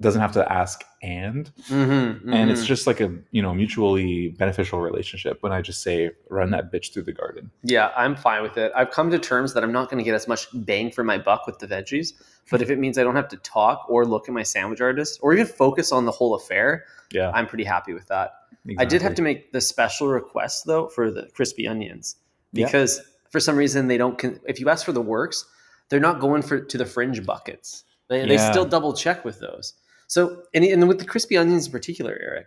doesn't 0.00 0.22
have 0.22 0.32
to 0.32 0.50
ask 0.50 0.82
and 1.02 1.50
Mhm, 1.68 2.32
and 2.32 2.50
it's 2.50 2.62
mhm. 2.62 2.66
just 2.66 2.86
like 2.86 3.00
a 3.00 3.12
you 3.30 3.42
know 3.42 3.52
mutually 3.52 4.28
beneficial 4.38 4.80
relationship 4.80 5.42
when 5.42 5.52
i 5.52 5.60
just 5.60 5.82
say 5.82 6.10
run 6.30 6.50
that 6.50 6.72
bitch 6.72 6.92
through 6.94 7.02
the 7.02 7.12
garden 7.12 7.50
Yeah, 7.62 7.90
I'm 7.94 8.16
fine 8.16 8.42
with 8.42 8.56
it. 8.56 8.72
I've 8.74 8.90
come 8.90 9.10
to 9.10 9.18
terms 9.18 9.52
that 9.54 9.62
I'm 9.62 9.72
not 9.72 9.90
going 9.90 9.98
to 9.98 10.04
get 10.04 10.14
as 10.14 10.26
much 10.26 10.46
bang 10.54 10.90
for 10.90 11.04
my 11.04 11.18
buck 11.18 11.46
with 11.46 11.58
the 11.58 11.66
veggies, 11.66 12.12
but 12.50 12.62
if 12.62 12.70
it 12.70 12.78
means 12.78 12.96
I 12.96 13.02
don't 13.02 13.16
have 13.16 13.28
to 13.28 13.36
talk 13.38 13.84
or 13.88 14.06
look 14.06 14.28
at 14.28 14.34
my 14.34 14.42
sandwich 14.42 14.80
artist 14.80 15.18
or 15.22 15.34
even 15.34 15.46
focus 15.46 15.92
on 15.92 16.06
the 16.06 16.12
whole 16.12 16.34
affair, 16.34 16.84
yeah 17.12 17.30
I'm 17.34 17.46
pretty 17.46 17.64
happy 17.64 17.92
with 17.92 18.06
that. 18.06 18.32
I 18.78 18.84
did 18.84 19.02
have 19.02 19.14
to 19.16 19.22
make 19.22 19.52
the 19.52 19.60
special 19.60 20.08
request 20.08 20.64
though 20.66 20.88
for 20.88 21.10
the 21.10 21.28
crispy 21.34 21.68
onions 21.68 22.16
Yeah. 22.52 22.64
because 22.66 23.00
for 23.30 23.40
some 23.40 23.56
reason 23.56 23.88
they 23.88 23.98
don't. 23.98 24.16
Con- 24.18 24.40
if 24.48 24.58
you 24.58 24.68
ask 24.70 24.86
for 24.86 24.92
the 24.92 25.02
works, 25.02 25.44
they're 25.90 26.00
not 26.00 26.18
going 26.20 26.42
for 26.42 26.60
to 26.60 26.78
the 26.78 26.86
fringe 26.86 27.24
buckets. 27.26 27.84
They, 28.08 28.24
they 28.26 28.38
still 28.38 28.64
double 28.64 28.92
check 28.92 29.24
with 29.24 29.40
those. 29.40 29.74
So 30.06 30.42
and, 30.54 30.64
and 30.64 30.86
with 30.88 30.98
the 30.98 31.04
crispy 31.04 31.36
onions 31.36 31.66
in 31.66 31.72
particular, 31.72 32.16
Eric, 32.20 32.46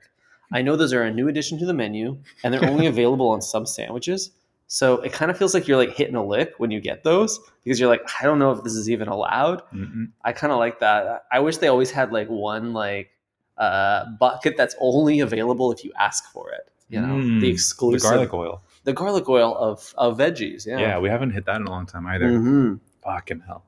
I 0.54 0.62
know 0.62 0.76
those 0.76 0.94
are 0.94 1.04
a 1.04 1.12
new 1.12 1.28
addition 1.28 1.60
to 1.60 1.66
the 1.66 1.74
menu 1.74 2.18
and 2.44 2.54
they're 2.54 2.70
only 2.70 2.86
available 2.96 3.28
on 3.30 3.42
some 3.42 3.66
sandwiches. 3.66 4.32
So 4.68 5.02
it 5.02 5.12
kind 5.12 5.32
of 5.32 5.38
feels 5.38 5.54
like 5.56 5.68
you're 5.68 5.78
like 5.78 5.96
hitting 5.96 6.16
a 6.16 6.24
lick 6.26 6.54
when 6.60 6.70
you 6.72 6.80
get 6.80 7.04
those 7.04 7.40
because 7.64 7.80
you're 7.80 7.90
like, 7.90 8.02
I 8.22 8.26
don't 8.26 8.38
know 8.40 8.52
if 8.52 8.64
this 8.64 8.76
is 8.76 8.90
even 8.90 9.08
allowed. 9.08 9.64
Mm-mm. 9.74 10.12
I 10.24 10.32
kind 10.32 10.54
of 10.54 10.60
like 10.60 10.80
that. 10.80 11.26
I 11.32 11.40
wish 11.40 11.58
they 11.58 11.68
always 11.68 11.90
had 11.92 12.12
like 12.14 12.28
one 12.30 12.72
like 12.74 13.10
uh, 13.58 14.06
bucket 14.20 14.56
that's 14.58 14.76
only 14.80 15.20
available 15.22 15.72
if 15.72 15.84
you 15.84 15.92
ask 16.00 16.32
for 16.32 16.52
it. 16.52 16.72
You 16.88 17.02
know, 17.02 17.08
Mm, 17.16 17.40
the 17.42 17.48
the 17.48 17.50
exclusive 17.52 18.10
garlic 18.10 18.34
oil 18.34 18.62
the 18.86 18.94
garlic 18.94 19.28
oil 19.30 19.56
of 19.56 19.94
of 19.98 20.18
veggies. 20.18 20.66
yeah. 20.66 20.80
Yeah. 20.80 21.00
we 21.00 21.10
haven't 21.10 21.32
hit 21.32 21.46
that 21.46 21.58
in 21.58 21.68
a 21.68 21.70
long 21.70 21.86
time 21.86 22.08
either 22.08 22.26
Mm-hmm. 22.30 22.76
fucking 23.04 23.42
hell 23.46 23.66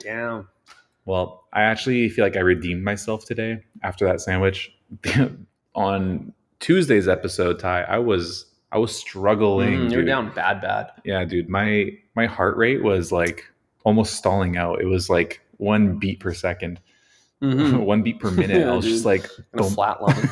Damn. 0.00 0.48
Well 1.06 1.44
i 1.54 1.62
actually 1.62 2.08
feel 2.10 2.24
like 2.24 2.36
i 2.36 2.40
redeemed 2.40 2.84
myself 2.84 3.24
today 3.24 3.62
after 3.82 4.04
that 4.04 4.20
sandwich. 4.20 4.70
On 5.74 6.32
tuesday's 6.60 7.06
episode 7.08 7.58
ty 7.58 7.82
i 7.82 7.98
was 7.98 8.46
i 8.72 8.78
was 8.78 8.94
struggling 8.96 9.80
Mm, 9.88 9.92
you're 9.92 10.04
down 10.04 10.32
bad, 10.34 10.60
bad. 10.62 10.90
yeah 11.04 11.24
dude 11.24 11.48
my 11.48 11.90
my 12.14 12.24
heart 12.26 12.56
rate 12.56 12.82
was 12.82 13.12
like 13.12 13.44
almost 13.84 14.14
stalling 14.14 14.56
out. 14.56 14.80
It 14.80 14.86
was 14.86 15.08
like 15.10 15.40
one 15.58 15.98
beat 15.98 16.18
per 16.20 16.32
2nd 16.32 16.78
Mm-hmm. 17.42 17.78
one 17.92 18.02
beat 18.02 18.18
per 18.18 18.30
minute. 18.42 18.60
Yeah, 18.60 18.72
i 18.72 18.76
was 18.76 18.86
just 18.86 19.04
like 19.04 19.28
flatline. 19.54 20.30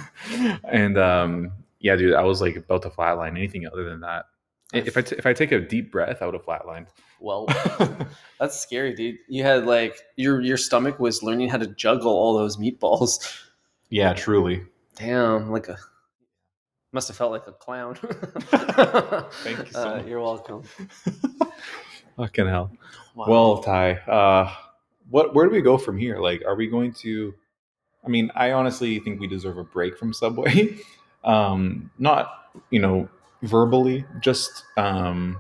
and 0.65 0.97
um 0.99 1.53
yeah 1.81 1.95
dude 1.97 2.15
i 2.15 2.23
was 2.23 2.41
like 2.41 2.57
about 2.57 2.83
to 2.83 2.91
flatline. 2.91 3.31
Anything 3.37 3.67
other 3.67 3.85
than 3.85 4.01
that 4.01 4.25
if 4.75 4.97
i 4.97 5.03
t- 5.03 5.17
if 5.17 5.27
i 5.27 5.33
take 5.33 5.53
a 5.53 5.61
deep 5.61 5.91
breath 5.93 6.21
i 6.23 6.25
would 6.27 6.35
have 6.35 6.45
flatlined 6.45 6.87
Well, 7.21 7.47
that's 8.41 8.59
scary, 8.61 8.95
dude. 8.95 9.17
You 9.29 9.43
had 9.45 9.65
like 9.67 9.99
your 10.17 10.41
your 10.43 10.57
stomach 10.57 10.99
was 10.99 11.23
learning 11.23 11.49
how 11.49 11.59
to 11.59 11.67
juggle 11.69 12.13
all 12.13 12.37
those 12.37 12.57
meatballs. 12.57 13.43
yeah 13.91 14.13
truly 14.15 14.63
Damn, 14.97 15.51
like 15.51 15.69
a 15.69 15.77
must 16.93 17.09
have 17.09 17.17
felt 17.17 17.33
like 17.33 17.47
a 17.49 17.53
clown. 17.53 17.95
Thank 19.43 19.59
you 19.67 19.73
so 19.73 19.81
Uh, 19.89 19.97
much. 19.97 20.07
You're 20.07 20.21
welcome. 20.21 20.63
fucking 22.17 22.47
hell 22.47 22.71
Wow. 23.17 23.27
well 23.29 23.59
ty 23.59 23.93
uh 24.07 24.53
what 25.11 25.35
where 25.35 25.47
do 25.47 25.53
we 25.53 25.63
go 25.63 25.77
from 25.79 25.97
here 25.99 26.19
like 26.19 26.43
are 26.47 26.55
we 26.57 26.67
going 26.69 26.93
to 26.93 27.33
i 28.05 28.09
mean 28.09 28.31
i 28.35 28.53
honestly 28.53 28.99
think 29.01 29.21
we 29.21 29.27
deserve 29.27 29.59
a 29.59 29.65
break 29.65 29.97
from 29.99 30.13
subway 30.13 30.77
um 31.25 31.91
not 31.99 32.49
you 32.71 32.81
know 32.81 33.09
verbally 33.45 34.05
just 34.21 34.65
um 34.77 35.39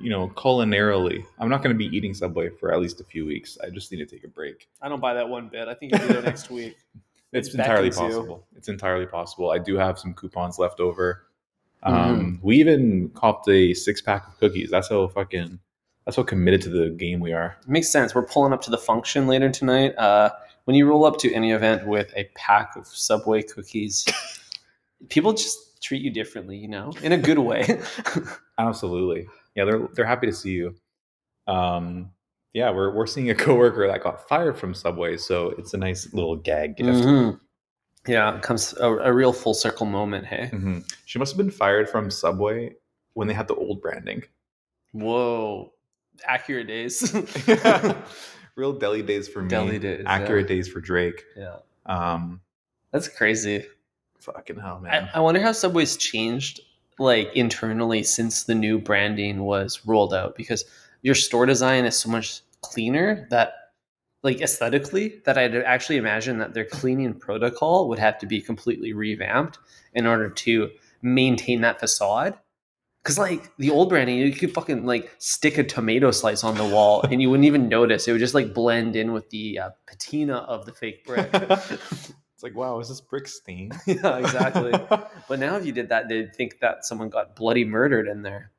you 0.00 0.10
know, 0.10 0.28
culinarily, 0.30 1.24
I'm 1.38 1.48
not 1.48 1.62
going 1.62 1.72
to 1.74 1.78
be 1.78 1.86
eating 1.96 2.12
Subway 2.14 2.50
for 2.50 2.74
at 2.74 2.80
least 2.80 3.00
a 3.00 3.04
few 3.04 3.24
weeks. 3.24 3.56
I 3.64 3.70
just 3.70 3.90
need 3.90 3.98
to 3.98 4.06
take 4.06 4.24
a 4.24 4.28
break. 4.28 4.68
I 4.82 4.88
don't 4.88 5.00
buy 5.00 5.14
that 5.14 5.28
one 5.28 5.48
bit. 5.48 5.68
I 5.68 5.72
think 5.74 5.92
you'll 5.92 6.06
be 6.06 6.12
there 6.12 6.20
next 6.22 6.50
week. 6.50 6.76
It's 7.32 7.48
It 7.48 7.60
entirely 7.60 7.88
beckons 7.90 8.10
you. 8.10 8.16
possible. 8.18 8.46
It's 8.56 8.68
entirely 8.68 9.06
possible. 9.06 9.50
I 9.50 9.58
do 9.58 9.76
have 9.76 9.98
some 9.98 10.12
coupons 10.12 10.58
left 10.58 10.80
over. 10.80 11.22
Mm-hmm. 11.86 11.94
Um, 12.10 12.40
We 12.42 12.56
even 12.56 13.10
copped 13.10 13.48
a 13.48 13.72
six 13.72 14.02
pack 14.02 14.26
of 14.28 14.38
cookies. 14.38 14.68
That's 14.70 14.88
how 14.88 15.06
fucking. 15.08 15.58
That's 16.04 16.16
how 16.16 16.22
committed 16.24 16.60
to 16.62 16.70
the 16.70 16.90
game 16.90 17.20
we 17.20 17.32
are. 17.32 17.56
Makes 17.66 17.90
sense. 17.90 18.14
We're 18.14 18.26
pulling 18.26 18.52
up 18.52 18.60
to 18.62 18.70
the 18.70 18.76
function 18.76 19.26
later 19.26 19.48
tonight. 19.48 19.96
Uh, 19.96 20.30
when 20.64 20.76
you 20.76 20.86
roll 20.86 21.06
up 21.06 21.16
to 21.18 21.32
any 21.32 21.52
event 21.52 21.86
with 21.86 22.12
a 22.14 22.28
pack 22.34 22.76
of 22.76 22.86
Subway 22.86 23.42
cookies, 23.42 24.04
people 25.08 25.32
just 25.32 25.73
treat 25.84 26.02
you 26.02 26.10
differently, 26.10 26.56
you 26.56 26.68
know, 26.68 26.92
in 27.02 27.12
a 27.12 27.18
good 27.18 27.38
way. 27.38 27.80
Absolutely. 28.58 29.26
Yeah, 29.54 29.64
they're 29.66 29.88
they're 29.94 30.06
happy 30.06 30.26
to 30.26 30.32
see 30.32 30.52
you. 30.52 30.74
Um, 31.46 32.10
yeah, 32.54 32.70
we're 32.70 32.90
we're 32.94 33.06
seeing 33.06 33.30
a 33.30 33.34
coworker 33.46 33.86
that 33.86 34.02
got 34.02 34.26
fired 34.28 34.56
from 34.58 34.74
Subway, 34.74 35.16
so 35.16 35.50
it's 35.58 35.74
a 35.74 35.76
nice 35.76 36.12
little 36.14 36.36
gag 36.36 36.76
gift. 36.76 37.04
Mhm. 37.04 37.38
Yeah, 38.06 38.36
it 38.36 38.42
comes 38.42 38.74
a, 38.80 38.86
a 38.88 39.12
real 39.12 39.32
full 39.32 39.54
circle 39.54 39.86
moment. 39.86 40.26
Hey, 40.26 40.50
Mhm. 40.52 40.84
She 41.06 41.18
must 41.18 41.32
have 41.32 41.38
been 41.38 41.50
fired 41.50 41.88
from 41.88 42.10
Subway 42.10 42.74
when 43.14 43.28
they 43.28 43.34
had 43.34 43.48
the 43.48 43.54
old 43.54 43.80
branding. 43.80 44.22
whoa, 44.92 45.72
accurate 46.26 46.66
days. 46.68 47.12
Real 48.56 48.72
deli 48.72 49.02
days 49.02 49.26
for 49.28 49.42
me. 49.42 49.48
Deli 49.48 49.78
days, 49.80 50.04
Accurate 50.06 50.48
yeah. 50.48 50.56
days 50.56 50.68
for 50.68 50.80
Drake. 50.80 51.24
yeah, 51.36 51.56
Um, 51.86 52.40
that's 52.92 53.08
crazy. 53.08 53.66
Fucking 54.24 54.58
hell, 54.58 54.78
I, 54.78 54.82
man. 54.82 55.10
I 55.14 55.20
wonder 55.20 55.40
how 55.40 55.52
Subway's 55.52 55.96
changed 55.96 56.60
like 56.98 57.30
internally 57.34 58.02
since 58.02 58.44
the 58.44 58.54
new 58.54 58.78
branding 58.78 59.44
was 59.44 59.84
rolled 59.84 60.14
out 60.14 60.36
because 60.36 60.64
your 61.02 61.14
store 61.14 61.44
design 61.46 61.84
is 61.84 61.98
so 61.98 62.08
much 62.08 62.40
cleaner 62.62 63.26
that 63.30 63.54
like 64.22 64.40
aesthetically 64.40 65.20
that 65.24 65.36
I'd 65.36 65.54
actually 65.54 65.96
imagine 65.96 66.38
that 66.38 66.54
their 66.54 66.64
cleaning 66.64 67.14
protocol 67.14 67.88
would 67.88 67.98
have 67.98 68.18
to 68.18 68.26
be 68.26 68.40
completely 68.40 68.92
revamped 68.92 69.58
in 69.92 70.06
order 70.06 70.30
to 70.30 70.70
maintain 71.02 71.60
that 71.60 71.78
facade. 71.78 72.38
Cause 73.02 73.18
like 73.18 73.54
the 73.58 73.68
old 73.68 73.90
branding, 73.90 74.16
you 74.16 74.32
could 74.32 74.54
fucking 74.54 74.86
like 74.86 75.14
stick 75.18 75.58
a 75.58 75.64
tomato 75.64 76.10
slice 76.10 76.42
on 76.42 76.56
the 76.56 76.64
wall 76.64 77.02
and 77.02 77.20
you 77.20 77.28
wouldn't 77.28 77.44
even 77.44 77.68
notice. 77.68 78.08
It 78.08 78.12
would 78.12 78.18
just 78.18 78.34
like 78.34 78.54
blend 78.54 78.96
in 78.96 79.12
with 79.12 79.28
the 79.28 79.58
uh, 79.58 79.70
patina 79.86 80.36
of 80.36 80.64
the 80.64 80.72
fake 80.72 81.04
brick. 81.04 81.30
it's 82.34 82.42
like, 82.42 82.54
wow, 82.56 82.80
is 82.80 82.88
this 82.88 83.00
brick 83.00 83.28
stained? 83.28 83.74
yeah, 83.86 84.18
exactly. 84.18 84.72
But 85.26 85.38
now, 85.38 85.56
if 85.56 85.64
you 85.64 85.72
did 85.72 85.88
that, 85.88 86.08
they'd 86.08 86.34
think 86.34 86.60
that 86.60 86.84
someone 86.84 87.08
got 87.08 87.34
bloody 87.34 87.64
murdered 87.64 88.08
in 88.08 88.22
there. 88.22 88.50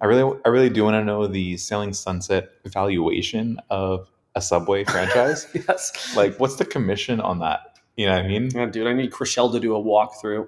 I 0.00 0.06
really, 0.06 0.38
I 0.44 0.48
really 0.50 0.70
do 0.70 0.84
want 0.84 0.94
to 0.94 1.04
know 1.04 1.26
the 1.26 1.56
Selling 1.56 1.92
Sunset 1.92 2.50
valuation 2.66 3.58
of 3.70 4.08
a 4.36 4.40
Subway 4.40 4.84
franchise. 4.92 5.48
yes. 5.54 6.14
like, 6.16 6.38
what's 6.38 6.56
the 6.56 6.64
commission 6.64 7.20
on 7.20 7.40
that? 7.40 7.78
You 7.96 8.06
know 8.06 8.12
what 8.12 8.24
I 8.24 8.28
mean? 8.28 8.50
Yeah, 8.54 8.66
dude, 8.66 8.86
I 8.86 8.92
need 8.92 9.10
Chrishell 9.10 9.50
to 9.52 9.60
do 9.60 9.74
a 9.74 9.82
walkthrough. 9.82 10.46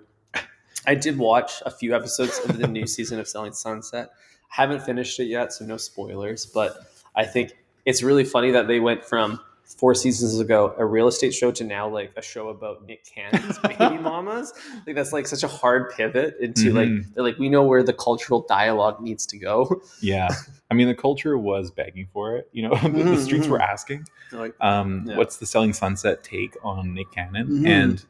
I 0.87 0.95
did 0.95 1.19
watch 1.19 1.63
a 1.65 1.71
few 1.71 1.97
episodes 1.97 2.39
of 2.49 2.59
the 2.59 2.69
new 2.69 2.87
season 2.87 3.19
of 3.19 3.27
Selling 3.27 3.53
Sunset. 3.53 4.11
I 4.53 4.63
Haven't 4.63 4.83
finished 4.83 5.19
it 5.19 5.25
yet, 5.25 5.53
so 5.53 5.65
no 5.65 5.79
spoilers. 5.79 6.47
But 6.47 6.77
I 7.15 7.25
think 7.25 7.53
it's 7.85 8.03
really 8.03 8.25
funny 8.25 8.53
that 8.53 8.69
they 8.69 8.79
went 8.79 9.05
from 9.05 9.41
four 9.79 9.95
seasons 9.95 10.39
ago 10.41 10.75
a 10.79 10.85
real 10.87 11.09
estate 11.09 11.35
show 11.35 11.51
to 11.53 11.65
now 11.65 11.89
like 11.89 12.13
a 12.17 12.23
show 12.23 12.49
about 12.49 12.87
Nick 12.87 13.05
Cannon's 13.05 13.59
baby 13.59 13.99
mamas. 14.03 14.53
Like 14.87 14.97
that's 14.97 15.13
like 15.13 15.27
such 15.27 15.43
a 15.43 15.49
hard 15.49 15.91
pivot 15.91 16.37
into 16.41 16.73
like 16.73 16.89
Mhm. 16.89 17.15
they're 17.15 17.25
like 17.25 17.39
we 17.39 17.49
know 17.49 17.63
where 17.65 17.83
the 17.83 17.93
cultural 17.93 18.47
dialogue 18.49 19.01
needs 19.01 19.27
to 19.27 19.39
go. 19.39 19.83
Yeah. 20.01 20.29
I 20.71 20.75
mean, 20.75 20.89
the 20.89 20.95
culture 20.95 21.37
was 21.39 21.71
begging 21.71 22.09
for 22.13 22.37
it. 22.37 22.49
You 22.53 22.69
know, 22.69 22.75
the, 22.83 22.89
the 22.89 23.21
streets 23.21 23.47
were 23.49 23.61
asking. 23.61 24.07
like 24.33 24.55
Um, 24.61 25.05
Yeah. 25.07 25.17
What's 25.17 25.37
the 25.39 25.47
Selling 25.47 25.73
Sunset 25.73 26.23
take 26.25 26.57
on 26.63 26.95
Nick 26.95 27.11
Cannon? 27.13 27.47
Mhm. 27.49 27.67
And 27.67 28.05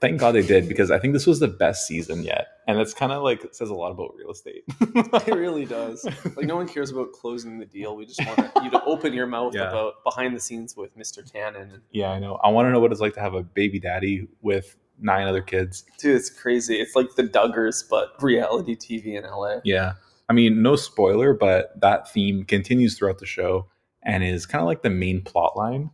thank 0.00 0.20
God 0.20 0.32
they 0.32 0.42
did 0.42 0.68
because 0.68 0.90
I 0.90 0.98
think 0.98 1.12
this 1.12 1.26
was 1.26 1.40
the 1.40 1.48
best 1.48 1.86
season 1.86 2.22
yet. 2.22 2.48
And 2.68 2.78
it's 2.80 2.92
kind 2.94 3.12
of 3.12 3.22
like 3.22 3.44
it 3.44 3.54
says 3.54 3.70
a 3.70 3.74
lot 3.74 3.90
about 3.92 4.14
real 4.16 4.30
estate. 4.30 4.64
it 4.80 5.34
really 5.34 5.64
does. 5.66 6.04
Like 6.36 6.46
no 6.46 6.56
one 6.56 6.68
cares 6.68 6.90
about 6.90 7.12
closing 7.12 7.58
the 7.58 7.66
deal. 7.66 7.96
We 7.96 8.06
just 8.06 8.24
want 8.26 8.50
you 8.62 8.70
to 8.70 8.82
open 8.84 9.12
your 9.12 9.26
mouth 9.26 9.54
Yeah. 9.54 9.68
about 9.70 10.02
behind 10.04 10.34
the 10.34 10.40
scenes 10.40 10.76
with 10.76 10.96
Mr. 10.98 11.30
Cannon. 11.32 11.80
yeah, 11.92 12.10
I 12.10 12.18
know. 12.18 12.36
I 12.42 12.48
want 12.48 12.66
to 12.66 12.72
know 12.72 12.80
what 12.80 12.92
it's 12.92 13.00
like 13.00 13.14
to 13.14 13.20
have 13.20 13.34
a 13.34 13.42
baby 13.42 13.78
daddy 13.78 14.26
with 14.42 14.76
nine 14.98 15.26
other 15.28 15.42
kids. 15.42 15.84
Dude, 15.98 16.16
it's 16.16 16.30
crazy. 16.30 16.80
It's 16.80 16.96
like 16.96 17.14
the 17.16 17.22
Duggars, 17.24 17.84
but 17.88 18.20
reality 18.22 18.74
TV 18.76 19.14
in 19.16 19.24
LA. 19.24 19.60
Yeah. 19.64 19.92
I 20.28 20.32
mean, 20.32 20.60
no 20.62 20.74
spoiler, 20.74 21.34
but 21.34 21.80
that 21.80 22.10
theme 22.12 22.44
continues 22.44 22.98
throughout 22.98 23.18
the 23.18 23.26
show 23.26 23.66
and 24.02 24.24
is 24.24 24.44
kind 24.46 24.60
of 24.62 24.66
like 24.66 24.82
the 24.82 24.90
main 24.90 25.22
plot 25.22 25.56
line. 25.56 25.90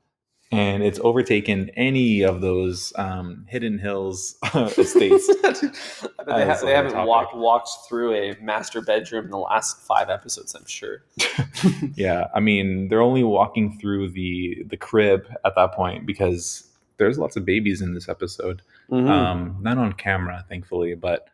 And 0.52 0.82
it's 0.82 1.00
overtaken 1.02 1.70
any 1.76 2.22
of 2.22 2.40
those 2.42 2.92
um, 2.96 3.46
Hidden 3.48 3.78
Hills 3.78 4.36
estates. 4.54 5.28
They, 6.24 6.46
ha- 6.46 6.58
they 6.62 6.72
haven't 6.72 6.94
walked 7.04 7.34
walked 7.34 7.68
through 7.88 8.14
a 8.14 8.36
master 8.40 8.80
bedroom 8.80 9.24
in 9.24 9.30
the 9.32 9.38
last 9.38 9.84
five 9.84 10.08
episodes. 10.08 10.54
I'm 10.54 10.64
sure. 10.66 11.02
yeah, 11.96 12.28
I 12.32 12.38
mean, 12.38 12.86
they're 12.88 13.02
only 13.02 13.24
walking 13.24 13.76
through 13.78 14.10
the 14.10 14.62
the 14.68 14.76
crib 14.76 15.26
at 15.44 15.56
that 15.56 15.72
point 15.72 16.06
because 16.06 16.68
there's 16.98 17.18
lots 17.18 17.34
of 17.36 17.44
babies 17.44 17.82
in 17.82 17.92
this 17.92 18.08
episode. 18.08 18.62
Mhm. 18.88 19.08
Um, 19.10 19.56
not 19.60 19.78
on 19.78 19.92
camera, 19.94 20.44
thankfully, 20.48 20.94
but 20.94 21.26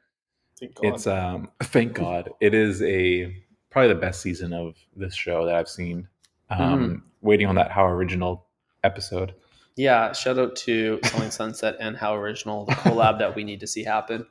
Thank 0.59 0.73
it's 0.83 1.07
um, 1.07 1.51
thank 1.63 1.93
God 1.93 2.31
it 2.41 2.55
is 2.55 2.81
a 2.83 3.37
probably 3.71 3.89
the 3.93 4.01
best 4.01 4.23
season 4.23 4.55
of 4.55 4.75
this 4.97 5.15
show 5.15 5.45
that 5.45 5.55
I've 5.55 5.69
seen. 5.69 6.09
Um, 6.49 6.59
Mm-hmm. 6.61 6.95
Waiting 7.21 7.47
on 7.47 7.57
that 7.57 7.71
How 7.73 7.87
Original 7.87 8.47
episode. 8.85 9.35
yeah. 9.77 10.13
Shout 10.13 10.39
out 10.39 10.57
to 10.57 10.99
Selling 11.05 11.31
Sunset 11.31 11.77
and 11.81 11.97
How 11.97 12.15
Original, 12.17 12.65
the 12.65 12.73
collab 12.73 13.19
that 13.21 13.35
we 13.37 13.45
need 13.45 13.61
to 13.61 13.67
see 13.67 13.85
happen. 13.85 14.27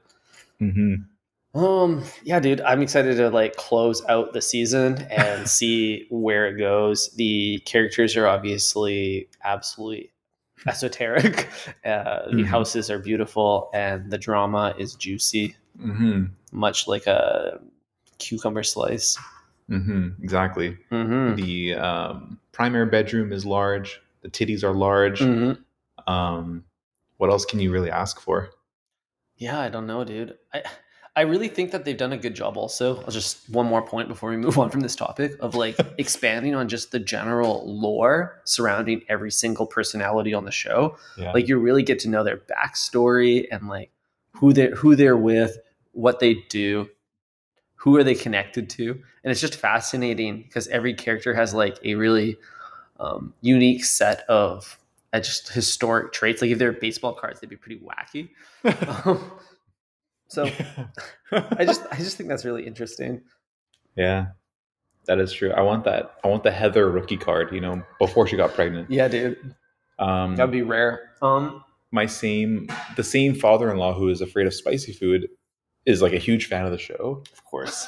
hmm 0.59 0.95
Um, 1.55 2.03
yeah, 2.23 2.39
dude, 2.39 2.61
I'm 2.61 2.81
excited 2.81 3.15
to 3.17 3.29
like 3.29 3.55
close 3.55 4.03
out 4.07 4.33
the 4.33 4.41
season 4.41 5.01
and 5.09 5.47
see 5.57 6.05
where 6.09 6.47
it 6.47 6.57
goes. 6.57 7.09
The 7.15 7.59
characters 7.65 8.15
are 8.17 8.27
obviously 8.27 9.29
absolutely 9.43 10.11
esoteric. 10.67 11.47
Uh, 11.85 12.25
the 12.31 12.43
Mhm. 12.43 12.45
houses 12.45 12.89
are 12.91 12.99
beautiful, 12.99 13.69
and 13.73 14.11
the 14.11 14.17
drama 14.17 14.75
is 14.77 14.93
juicy, 14.95 15.55
hmm 15.79 16.25
much 16.51 16.85
like 16.87 17.07
a 17.07 17.59
cucumber 18.19 18.63
slice. 18.63 19.17
hmm 19.69 20.09
Exactly. 20.21 20.77
Mm-hmm. 20.91 21.35
The 21.35 21.75
um, 21.75 22.39
primary 22.51 22.87
bedroom 22.87 23.31
is 23.31 23.45
large. 23.45 24.01
The 24.27 24.45
titties 24.45 24.61
are 24.61 24.73
large. 24.73 25.21
Mm-hmm. 25.21 26.11
Um, 26.11 26.65
what 27.15 27.29
else 27.29 27.45
can 27.45 27.61
you 27.61 27.71
really 27.71 27.89
ask 27.89 28.19
for? 28.19 28.49
Yeah, 29.37 29.57
I 29.57 29.69
don't 29.69 29.87
know, 29.87 30.03
dude. 30.03 30.35
I 30.53 30.63
I 31.15 31.21
really 31.21 31.47
think 31.47 31.71
that 31.71 31.85
they've 31.85 31.97
done 31.97 32.11
a 32.11 32.17
good 32.17 32.35
job. 32.35 32.57
Also, 32.57 32.97
I'll 33.03 33.11
just 33.11 33.49
one 33.49 33.65
more 33.65 33.81
point 33.81 34.09
before 34.09 34.29
we 34.29 34.37
move 34.37 34.59
on 34.59 34.69
from 34.69 34.81
this 34.81 34.97
topic 34.97 35.37
of 35.39 35.55
like 35.55 35.77
expanding 35.97 36.55
on 36.55 36.67
just 36.67 36.91
the 36.91 36.99
general 36.99 37.63
lore 37.65 38.41
surrounding 38.43 39.01
every 39.07 39.31
single 39.31 39.65
personality 39.65 40.33
on 40.33 40.43
the 40.43 40.51
show. 40.51 40.97
Yeah. 41.17 41.31
Like 41.31 41.47
you 41.47 41.57
really 41.57 41.83
get 41.83 41.99
to 41.99 42.09
know 42.09 42.23
their 42.23 42.37
backstory 42.37 43.47
and 43.49 43.69
like 43.69 43.91
who 44.33 44.51
they 44.51 44.71
who 44.71 44.97
they're 44.97 45.17
with, 45.17 45.57
what 45.93 46.19
they 46.19 46.43
do, 46.49 46.89
who 47.75 47.95
are 47.95 48.03
they 48.03 48.15
connected 48.15 48.69
to, 48.71 48.91
and 49.23 49.31
it's 49.31 49.41
just 49.41 49.55
fascinating 49.55 50.43
because 50.43 50.67
every 50.67 50.93
character 50.93 51.33
has 51.33 51.53
like 51.53 51.79
a 51.83 51.95
really 51.95 52.37
um, 52.99 53.33
unique 53.41 53.85
set 53.85 54.21
of 54.29 54.77
uh, 55.13 55.19
just 55.19 55.49
historic 55.53 56.11
traits. 56.13 56.41
Like 56.41 56.51
if 56.51 56.57
they're 56.59 56.71
baseball 56.73 57.13
cards, 57.13 57.39
they'd 57.39 57.49
be 57.49 57.55
pretty 57.55 57.79
wacky. 57.79 58.29
Um, 59.05 59.31
so 60.29 60.43
I 61.31 61.63
just 61.63 61.83
I 61.91 61.95
just 61.97 62.17
think 62.17 62.27
that's 62.27 62.43
really 62.43 62.67
interesting. 62.67 63.21
yeah, 63.95 64.27
that 65.05 65.19
is 65.19 65.31
true. 65.31 65.51
I 65.51 65.61
want 65.61 65.85
that. 65.85 66.15
I 66.23 66.27
want 66.27 66.43
the 66.43 66.51
Heather 66.51 66.89
rookie 66.89 67.15
card. 67.17 67.53
You 67.53 67.61
know, 67.61 67.81
before 67.99 68.27
she 68.27 68.35
got 68.35 68.53
pregnant. 68.53 68.91
Yeah, 68.91 69.07
dude, 69.07 69.55
Um, 69.99 70.35
that'd 70.35 70.51
be 70.51 70.63
rare. 70.63 71.11
Um, 71.21 71.63
my 71.91 72.05
same, 72.07 72.67
the 72.97 73.03
same 73.03 73.35
father-in-law 73.35 73.93
who 73.93 74.09
is 74.09 74.19
afraid 74.19 74.47
of 74.47 74.53
spicy 74.53 74.91
food, 74.91 75.29
is 75.85 76.01
like 76.01 76.11
a 76.11 76.17
huge 76.17 76.47
fan 76.47 76.65
of 76.65 76.71
the 76.71 76.77
show. 76.77 77.23
of 77.31 77.45
course. 77.45 77.87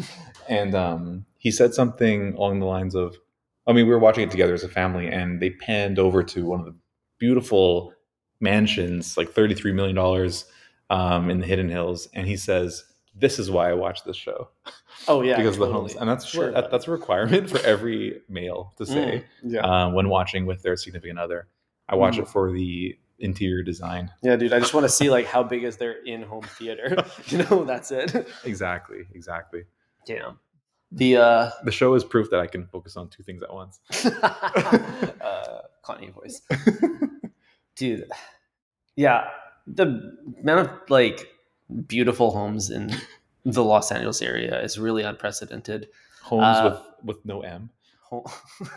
and 0.48 0.74
um, 0.74 1.26
he 1.36 1.50
said 1.50 1.74
something 1.74 2.32
along 2.34 2.60
the 2.60 2.66
lines 2.66 2.94
of, 2.94 3.16
I 3.66 3.72
mean, 3.72 3.86
we 3.86 3.92
were 3.92 3.98
watching 3.98 4.24
it 4.24 4.30
together 4.30 4.54
as 4.54 4.62
a 4.64 4.68
family, 4.68 5.08
and 5.08 5.40
they 5.40 5.50
panned 5.50 5.98
over 5.98 6.22
to 6.22 6.44
one 6.44 6.60
of 6.60 6.66
the 6.66 6.74
beautiful 7.18 7.92
mansions, 8.40 9.16
like 9.16 9.30
thirty-three 9.32 9.72
million 9.72 9.96
dollars, 9.96 10.44
um, 10.90 11.30
in 11.30 11.40
the 11.40 11.46
Hidden 11.46 11.68
Hills, 11.70 12.08
and 12.14 12.26
he 12.26 12.36
says, 12.36 12.84
"This 13.14 13.38
is 13.38 13.50
why 13.50 13.70
I 13.70 13.74
watch 13.74 14.04
this 14.04 14.16
show 14.16 14.48
Oh 15.08 15.22
yeah, 15.22 15.36
because 15.36 15.54
of 15.54 15.60
the 15.60 15.66
totally. 15.66 15.80
homes," 15.92 15.94
and 16.00 16.08
that's 16.08 16.26
Sure. 16.26 16.52
that, 16.52 16.70
that's 16.70 16.86
a 16.88 16.90
requirement 16.90 17.48
for 17.50 17.58
every 17.60 18.20
male 18.28 18.74
to 18.78 18.84
say 18.86 19.24
Mm, 19.44 19.52
yeah. 19.52 19.60
uh, 19.60 19.90
when 19.90 20.08
watching 20.08 20.46
with 20.46 20.62
their 20.62 20.76
significant 20.76 21.18
other. 21.18 21.48
I 21.88 21.96
watch 21.96 22.16
Mm. 22.16 22.20
it 22.22 22.28
for 22.28 22.50
the 22.52 22.98
interior 23.18 23.62
design. 23.62 24.10
Yeah, 24.22 24.36
dude, 24.36 24.52
I 24.52 24.58
just 24.58 24.74
want 24.74 24.84
to 24.84 24.88
see 24.90 25.08
like 25.10 25.26
how 25.26 25.42
big 25.42 25.64
is 25.64 25.76
their 25.76 26.02
in-home 26.04 26.42
theater. 26.44 26.96
you 27.28 27.38
know, 27.38 27.64
that's 27.64 27.90
it. 27.90 28.26
Exactly, 28.44 29.04
exactly. 29.14 29.64
Damn. 30.06 30.38
The 30.92 31.16
uh, 31.16 31.50
The 31.64 31.72
show 31.72 31.94
is 31.94 32.04
proof 32.04 32.30
that 32.30 32.40
I 32.40 32.46
can 32.46 32.66
focus 32.66 32.96
on 32.96 33.08
two 33.08 33.22
things 33.22 33.42
at 33.42 33.52
once. 33.52 33.80
uh 34.04 35.60
Kanye 35.84 36.12
voice. 36.14 36.40
Dude. 37.76 38.08
Yeah. 38.96 39.28
The 39.66 40.16
amount 40.40 40.60
of 40.68 40.70
like 40.88 41.28
beautiful 41.86 42.30
homes 42.30 42.70
in 42.70 42.94
the 43.44 43.64
Los 43.64 43.90
Angeles 43.90 44.22
area 44.22 44.60
is 44.62 44.78
really 44.78 45.02
unprecedented. 45.02 45.88
Homes 46.22 46.42
Uh, 46.44 46.80
with 47.02 47.16
with 47.16 47.24
no 47.26 47.40
M. 47.42 47.70
Home- 48.10 48.24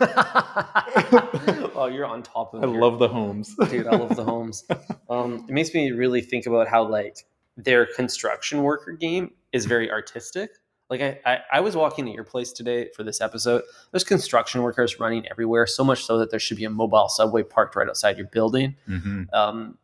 oh, 1.76 1.88
you're 1.92 2.06
on 2.06 2.22
top 2.22 2.54
of 2.54 2.62
it. 2.62 2.66
I 2.66 2.70
your- 2.72 2.80
love 2.80 2.98
the 2.98 3.08
homes. 3.08 3.54
dude. 3.70 3.86
I 3.86 3.96
love 3.96 4.16
the 4.16 4.24
homes. 4.24 4.64
Um, 5.08 5.44
it 5.48 5.52
makes 5.52 5.72
me 5.74 5.90
really 5.92 6.20
think 6.20 6.46
about 6.46 6.66
how 6.68 6.84
like 6.88 7.18
their 7.56 7.86
construction 7.86 8.62
worker 8.62 8.92
game 8.92 9.30
is 9.52 9.64
very 9.66 9.90
artistic. 9.90 10.50
Like 10.90 11.00
I, 11.00 11.18
I, 11.24 11.38
I 11.54 11.60
was 11.60 11.76
walking 11.76 12.08
at 12.08 12.14
your 12.14 12.24
place 12.24 12.52
today 12.52 12.88
for 12.96 13.02
this 13.02 13.20
episode. 13.20 13.62
There's 13.90 14.04
construction 14.04 14.62
workers 14.62 14.98
running 14.98 15.28
everywhere, 15.28 15.66
so 15.66 15.84
much 15.84 16.04
so 16.04 16.18
that 16.18 16.30
there 16.30 16.40
should 16.40 16.56
be 16.56 16.64
a 16.64 16.70
mobile 16.70 17.08
subway 17.08 17.42
parked 17.42 17.76
right 17.76 17.88
outside 17.88 18.16
your 18.16 18.26
building. 18.26 18.76
hmm 18.86 19.24
Um, 19.32 19.78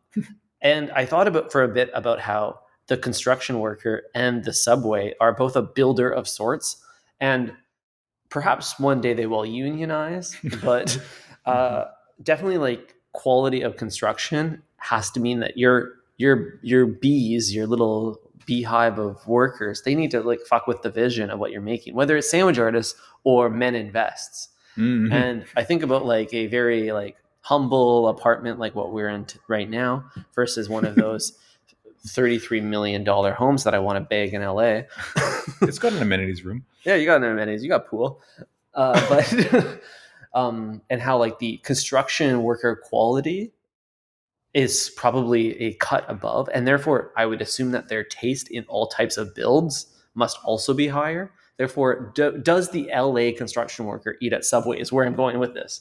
and 0.63 0.91
I 0.93 1.05
thought 1.05 1.29
about 1.29 1.53
for 1.53 1.63
a 1.63 1.69
bit 1.69 1.91
about 1.93 2.21
how 2.21 2.61
the 2.87 2.97
construction 2.97 3.61
worker 3.61 4.05
and 4.15 4.45
the 4.45 4.53
subway 4.53 5.15
are 5.21 5.33
both 5.33 5.57
a 5.57 5.63
builder 5.63 6.09
of 6.09 6.27
sorts, 6.29 6.83
and 7.21 7.53
perhaps 8.31 8.79
one 8.81 9.01
day 9.01 9.13
they 9.13 9.27
will 9.27 9.45
unionize. 9.47 10.37
But 10.63 11.01
uh, 11.45 11.85
definitely, 12.23 12.59
like 12.59 12.95
quality 13.13 13.63
of 13.63 13.77
construction 13.77 14.63
has 14.79 15.11
to 15.13 15.21
mean 15.21 15.41
that 15.41 15.57
your 15.57 15.93
your 16.17 16.59
your 16.63 16.87
bees, 16.87 17.55
your 17.55 17.67
little 17.67 18.21
beehive 18.47 18.99
of 18.99 19.27
workers, 19.27 19.83
they 19.83 19.95
need 19.95 20.11
to 20.13 20.21
like 20.21 20.41
fuck 20.41 20.67
with 20.67 20.83
the 20.83 20.91
vision 20.91 21.31
of 21.31 21.39
what 21.39 21.51
you're 21.53 21.61
making, 21.61 21.95
whether 21.95 22.17
it's 22.17 22.31
sandwich 22.31 22.59
artists 22.59 22.99
or 23.25 23.49
men 23.51 23.75
invests 23.75 24.49
Mhm. 24.77 25.13
and 25.13 25.45
I 25.57 25.63
think 25.63 25.83
about 25.85 26.05
like 26.05 26.35
a 26.35 26.47
very 26.49 26.91
like 26.91 27.17
humble 27.43 28.09
apartment 28.09 28.59
like 28.59 28.75
what 28.75 28.93
we're 28.93 29.09
in 29.09 29.25
t- 29.25 29.39
right 29.47 29.71
now 29.71 30.05
versus 30.35 30.69
one 30.69 30.85
of 30.85 30.95
those 31.05 31.39
33 32.09 32.61
million 32.61 33.05
dollar 33.05 33.33
homes 33.33 33.65
that 33.65 33.75
I 33.75 33.79
want 33.79 33.97
to 33.97 34.01
bag 34.01 34.35
in 34.35 34.43
LA. 34.43 34.83
it's 35.63 35.79
got 35.79 35.93
an 35.93 36.03
amenities 36.03 36.45
room. 36.45 36.65
yeah, 36.85 36.97
you 36.97 37.07
got 37.07 37.21
no 37.21 37.31
amenities, 37.31 37.63
you 37.63 37.69
got 37.71 37.87
pool. 37.87 38.21
Uh, 38.75 39.01
but 39.09 39.81
um 40.35 40.83
and 40.91 41.01
how 41.01 41.17
like 41.17 41.39
the 41.39 41.59
construction 41.59 42.43
worker 42.43 42.75
quality 42.89 43.53
is 44.55 44.91
probably 44.97 45.61
a 45.61 45.75
cut 45.75 46.05
above 46.09 46.49
and 46.55 46.67
therefore 46.67 47.13
I 47.17 47.27
would 47.27 47.43
assume 47.43 47.73
that 47.73 47.89
their 47.89 48.05
taste 48.05 48.49
in 48.51 48.65
all 48.69 48.87
types 48.87 49.17
of 49.17 49.35
builds 49.35 49.87
must 50.15 50.39
also 50.45 50.73
be 50.73 50.87
higher. 50.89 51.33
Therefore, 51.57 52.13
do, 52.15 52.39
does 52.39 52.71
the 52.71 52.89
LA 52.95 53.37
construction 53.37 53.85
worker 53.85 54.17
eat 54.21 54.33
at 54.33 54.45
Subway? 54.45 54.79
Is 54.81 54.93
where 54.93 55.05
I'm 55.07 55.15
going 55.15 55.39
with 55.39 55.55
this. 55.55 55.81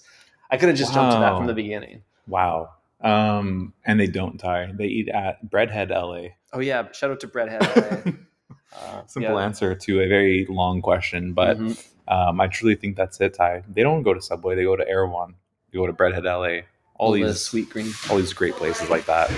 I 0.51 0.57
could 0.57 0.69
have 0.69 0.77
just 0.77 0.93
jumped 0.93 1.13
to 1.13 1.19
that 1.19 1.35
from 1.37 1.47
the 1.47 1.53
beginning. 1.53 2.03
Wow. 2.27 2.69
Um, 3.01 3.73
and 3.85 3.99
they 3.99 4.07
don't 4.07 4.37
Ty. 4.39 4.71
They 4.75 4.85
eat 4.85 5.09
at 5.09 5.43
Breadhead 5.49 5.89
LA. 5.89 6.29
Oh 6.53 6.59
yeah, 6.59 6.91
shout 6.91 7.11
out 7.11 7.19
to 7.21 7.27
Breadhead. 7.27 8.05
LA. 8.05 8.11
Uh, 8.75 9.05
Simple 9.05 9.35
yeah. 9.35 9.45
answer 9.45 9.75
to 9.75 10.01
a 10.01 10.07
very 10.07 10.47
long 10.49 10.81
question, 10.81 11.33
but 11.33 11.59
Mhm. 11.59 11.87
um, 12.07 12.41
I 12.41 12.47
truly 12.47 12.73
think 12.73 12.95
that's 12.95 13.21
it, 13.21 13.35
Ty. 13.35 13.61
They 13.69 13.83
don't 13.83 14.01
go 14.01 14.15
to 14.15 14.21
Subway. 14.21 14.55
They 14.55 14.63
go 14.63 14.75
to 14.75 14.87
Erewhon. 14.89 15.35
They 15.71 15.77
go 15.77 15.85
to 15.85 15.93
Breadhead 15.93 16.23
LA. 16.25 16.63
All 16.95 17.11
the 17.11 17.23
these 17.23 17.37
Sweetgreen. 17.37 18.09
all 18.09 18.17
these 18.17 18.33
great 18.33 18.55
places 18.55 18.89
like 18.89 19.05
that. 19.05 19.31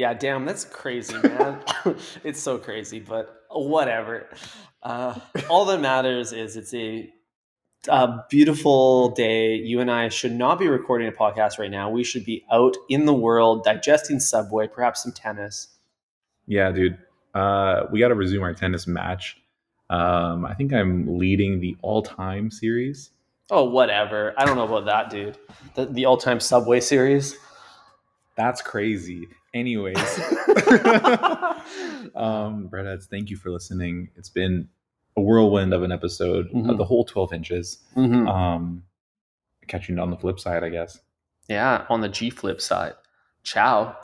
Yeah, 0.00 0.14
damn, 0.14 0.46
that's 0.46 0.64
crazy, 0.64 1.14
man. 1.18 1.60
it's 2.24 2.40
so 2.40 2.56
crazy, 2.56 3.00
but 3.00 3.44
whatever. 3.50 4.30
Uh, 4.82 5.18
all 5.50 5.66
that 5.66 5.82
matters 5.82 6.32
is 6.32 6.56
it's 6.56 6.72
a, 6.72 7.12
a 7.86 8.24
beautiful 8.30 9.10
day. 9.10 9.56
You 9.56 9.80
and 9.80 9.90
I 9.90 10.08
should 10.08 10.32
not 10.32 10.58
be 10.58 10.68
recording 10.68 11.08
a 11.08 11.12
podcast 11.12 11.58
right 11.58 11.70
now. 11.70 11.90
We 11.90 12.02
should 12.02 12.24
be 12.24 12.46
out 12.50 12.78
in 12.88 13.04
the 13.04 13.12
world 13.12 13.62
digesting 13.62 14.20
Subway, 14.20 14.68
perhaps 14.68 15.02
some 15.02 15.12
tennis. 15.12 15.68
Yeah, 16.46 16.72
dude. 16.72 16.96
Uh, 17.34 17.82
we 17.92 18.00
got 18.00 18.08
to 18.08 18.14
resume 18.14 18.42
our 18.42 18.54
tennis 18.54 18.86
match. 18.86 19.36
Um, 19.90 20.46
I 20.46 20.54
think 20.54 20.72
I'm 20.72 21.18
leading 21.18 21.60
the 21.60 21.76
all-time 21.82 22.50
series. 22.50 23.10
Oh, 23.50 23.64
whatever. 23.64 24.32
I 24.38 24.44
don't 24.46 24.56
know 24.56 24.64
about 24.64 24.86
that, 24.86 25.10
dude. 25.10 25.36
The, 25.74 25.86
the 25.86 26.06
all 26.06 26.16
time 26.16 26.40
Subway 26.40 26.80
series. 26.80 27.36
That's 28.36 28.62
crazy. 28.62 29.26
Anyways, 29.52 29.96
um, 32.14 32.68
Breadheads, 32.68 33.06
thank 33.06 33.30
you 33.30 33.36
for 33.36 33.50
listening. 33.50 34.10
It's 34.16 34.28
been 34.28 34.68
a 35.16 35.20
whirlwind 35.20 35.74
of 35.74 35.82
an 35.82 35.90
episode 35.92 36.48
Mhm. 36.52 36.70
of 36.70 36.78
the 36.78 36.84
whole 36.84 37.04
12 37.04 37.32
inches. 37.32 37.78
Mhm. 37.96 38.28
Um, 38.28 38.84
catch 39.66 39.88
you 39.88 39.98
on 39.98 40.10
the 40.10 40.16
flip 40.16 40.38
side, 40.38 40.62
I 40.64 40.68
guess. 40.68 41.00
Yeah, 41.48 41.84
on 41.90 42.00
the 42.00 42.08
G 42.08 42.30
flip 42.30 42.60
side. 42.60 42.94
Ciao. 43.42 43.96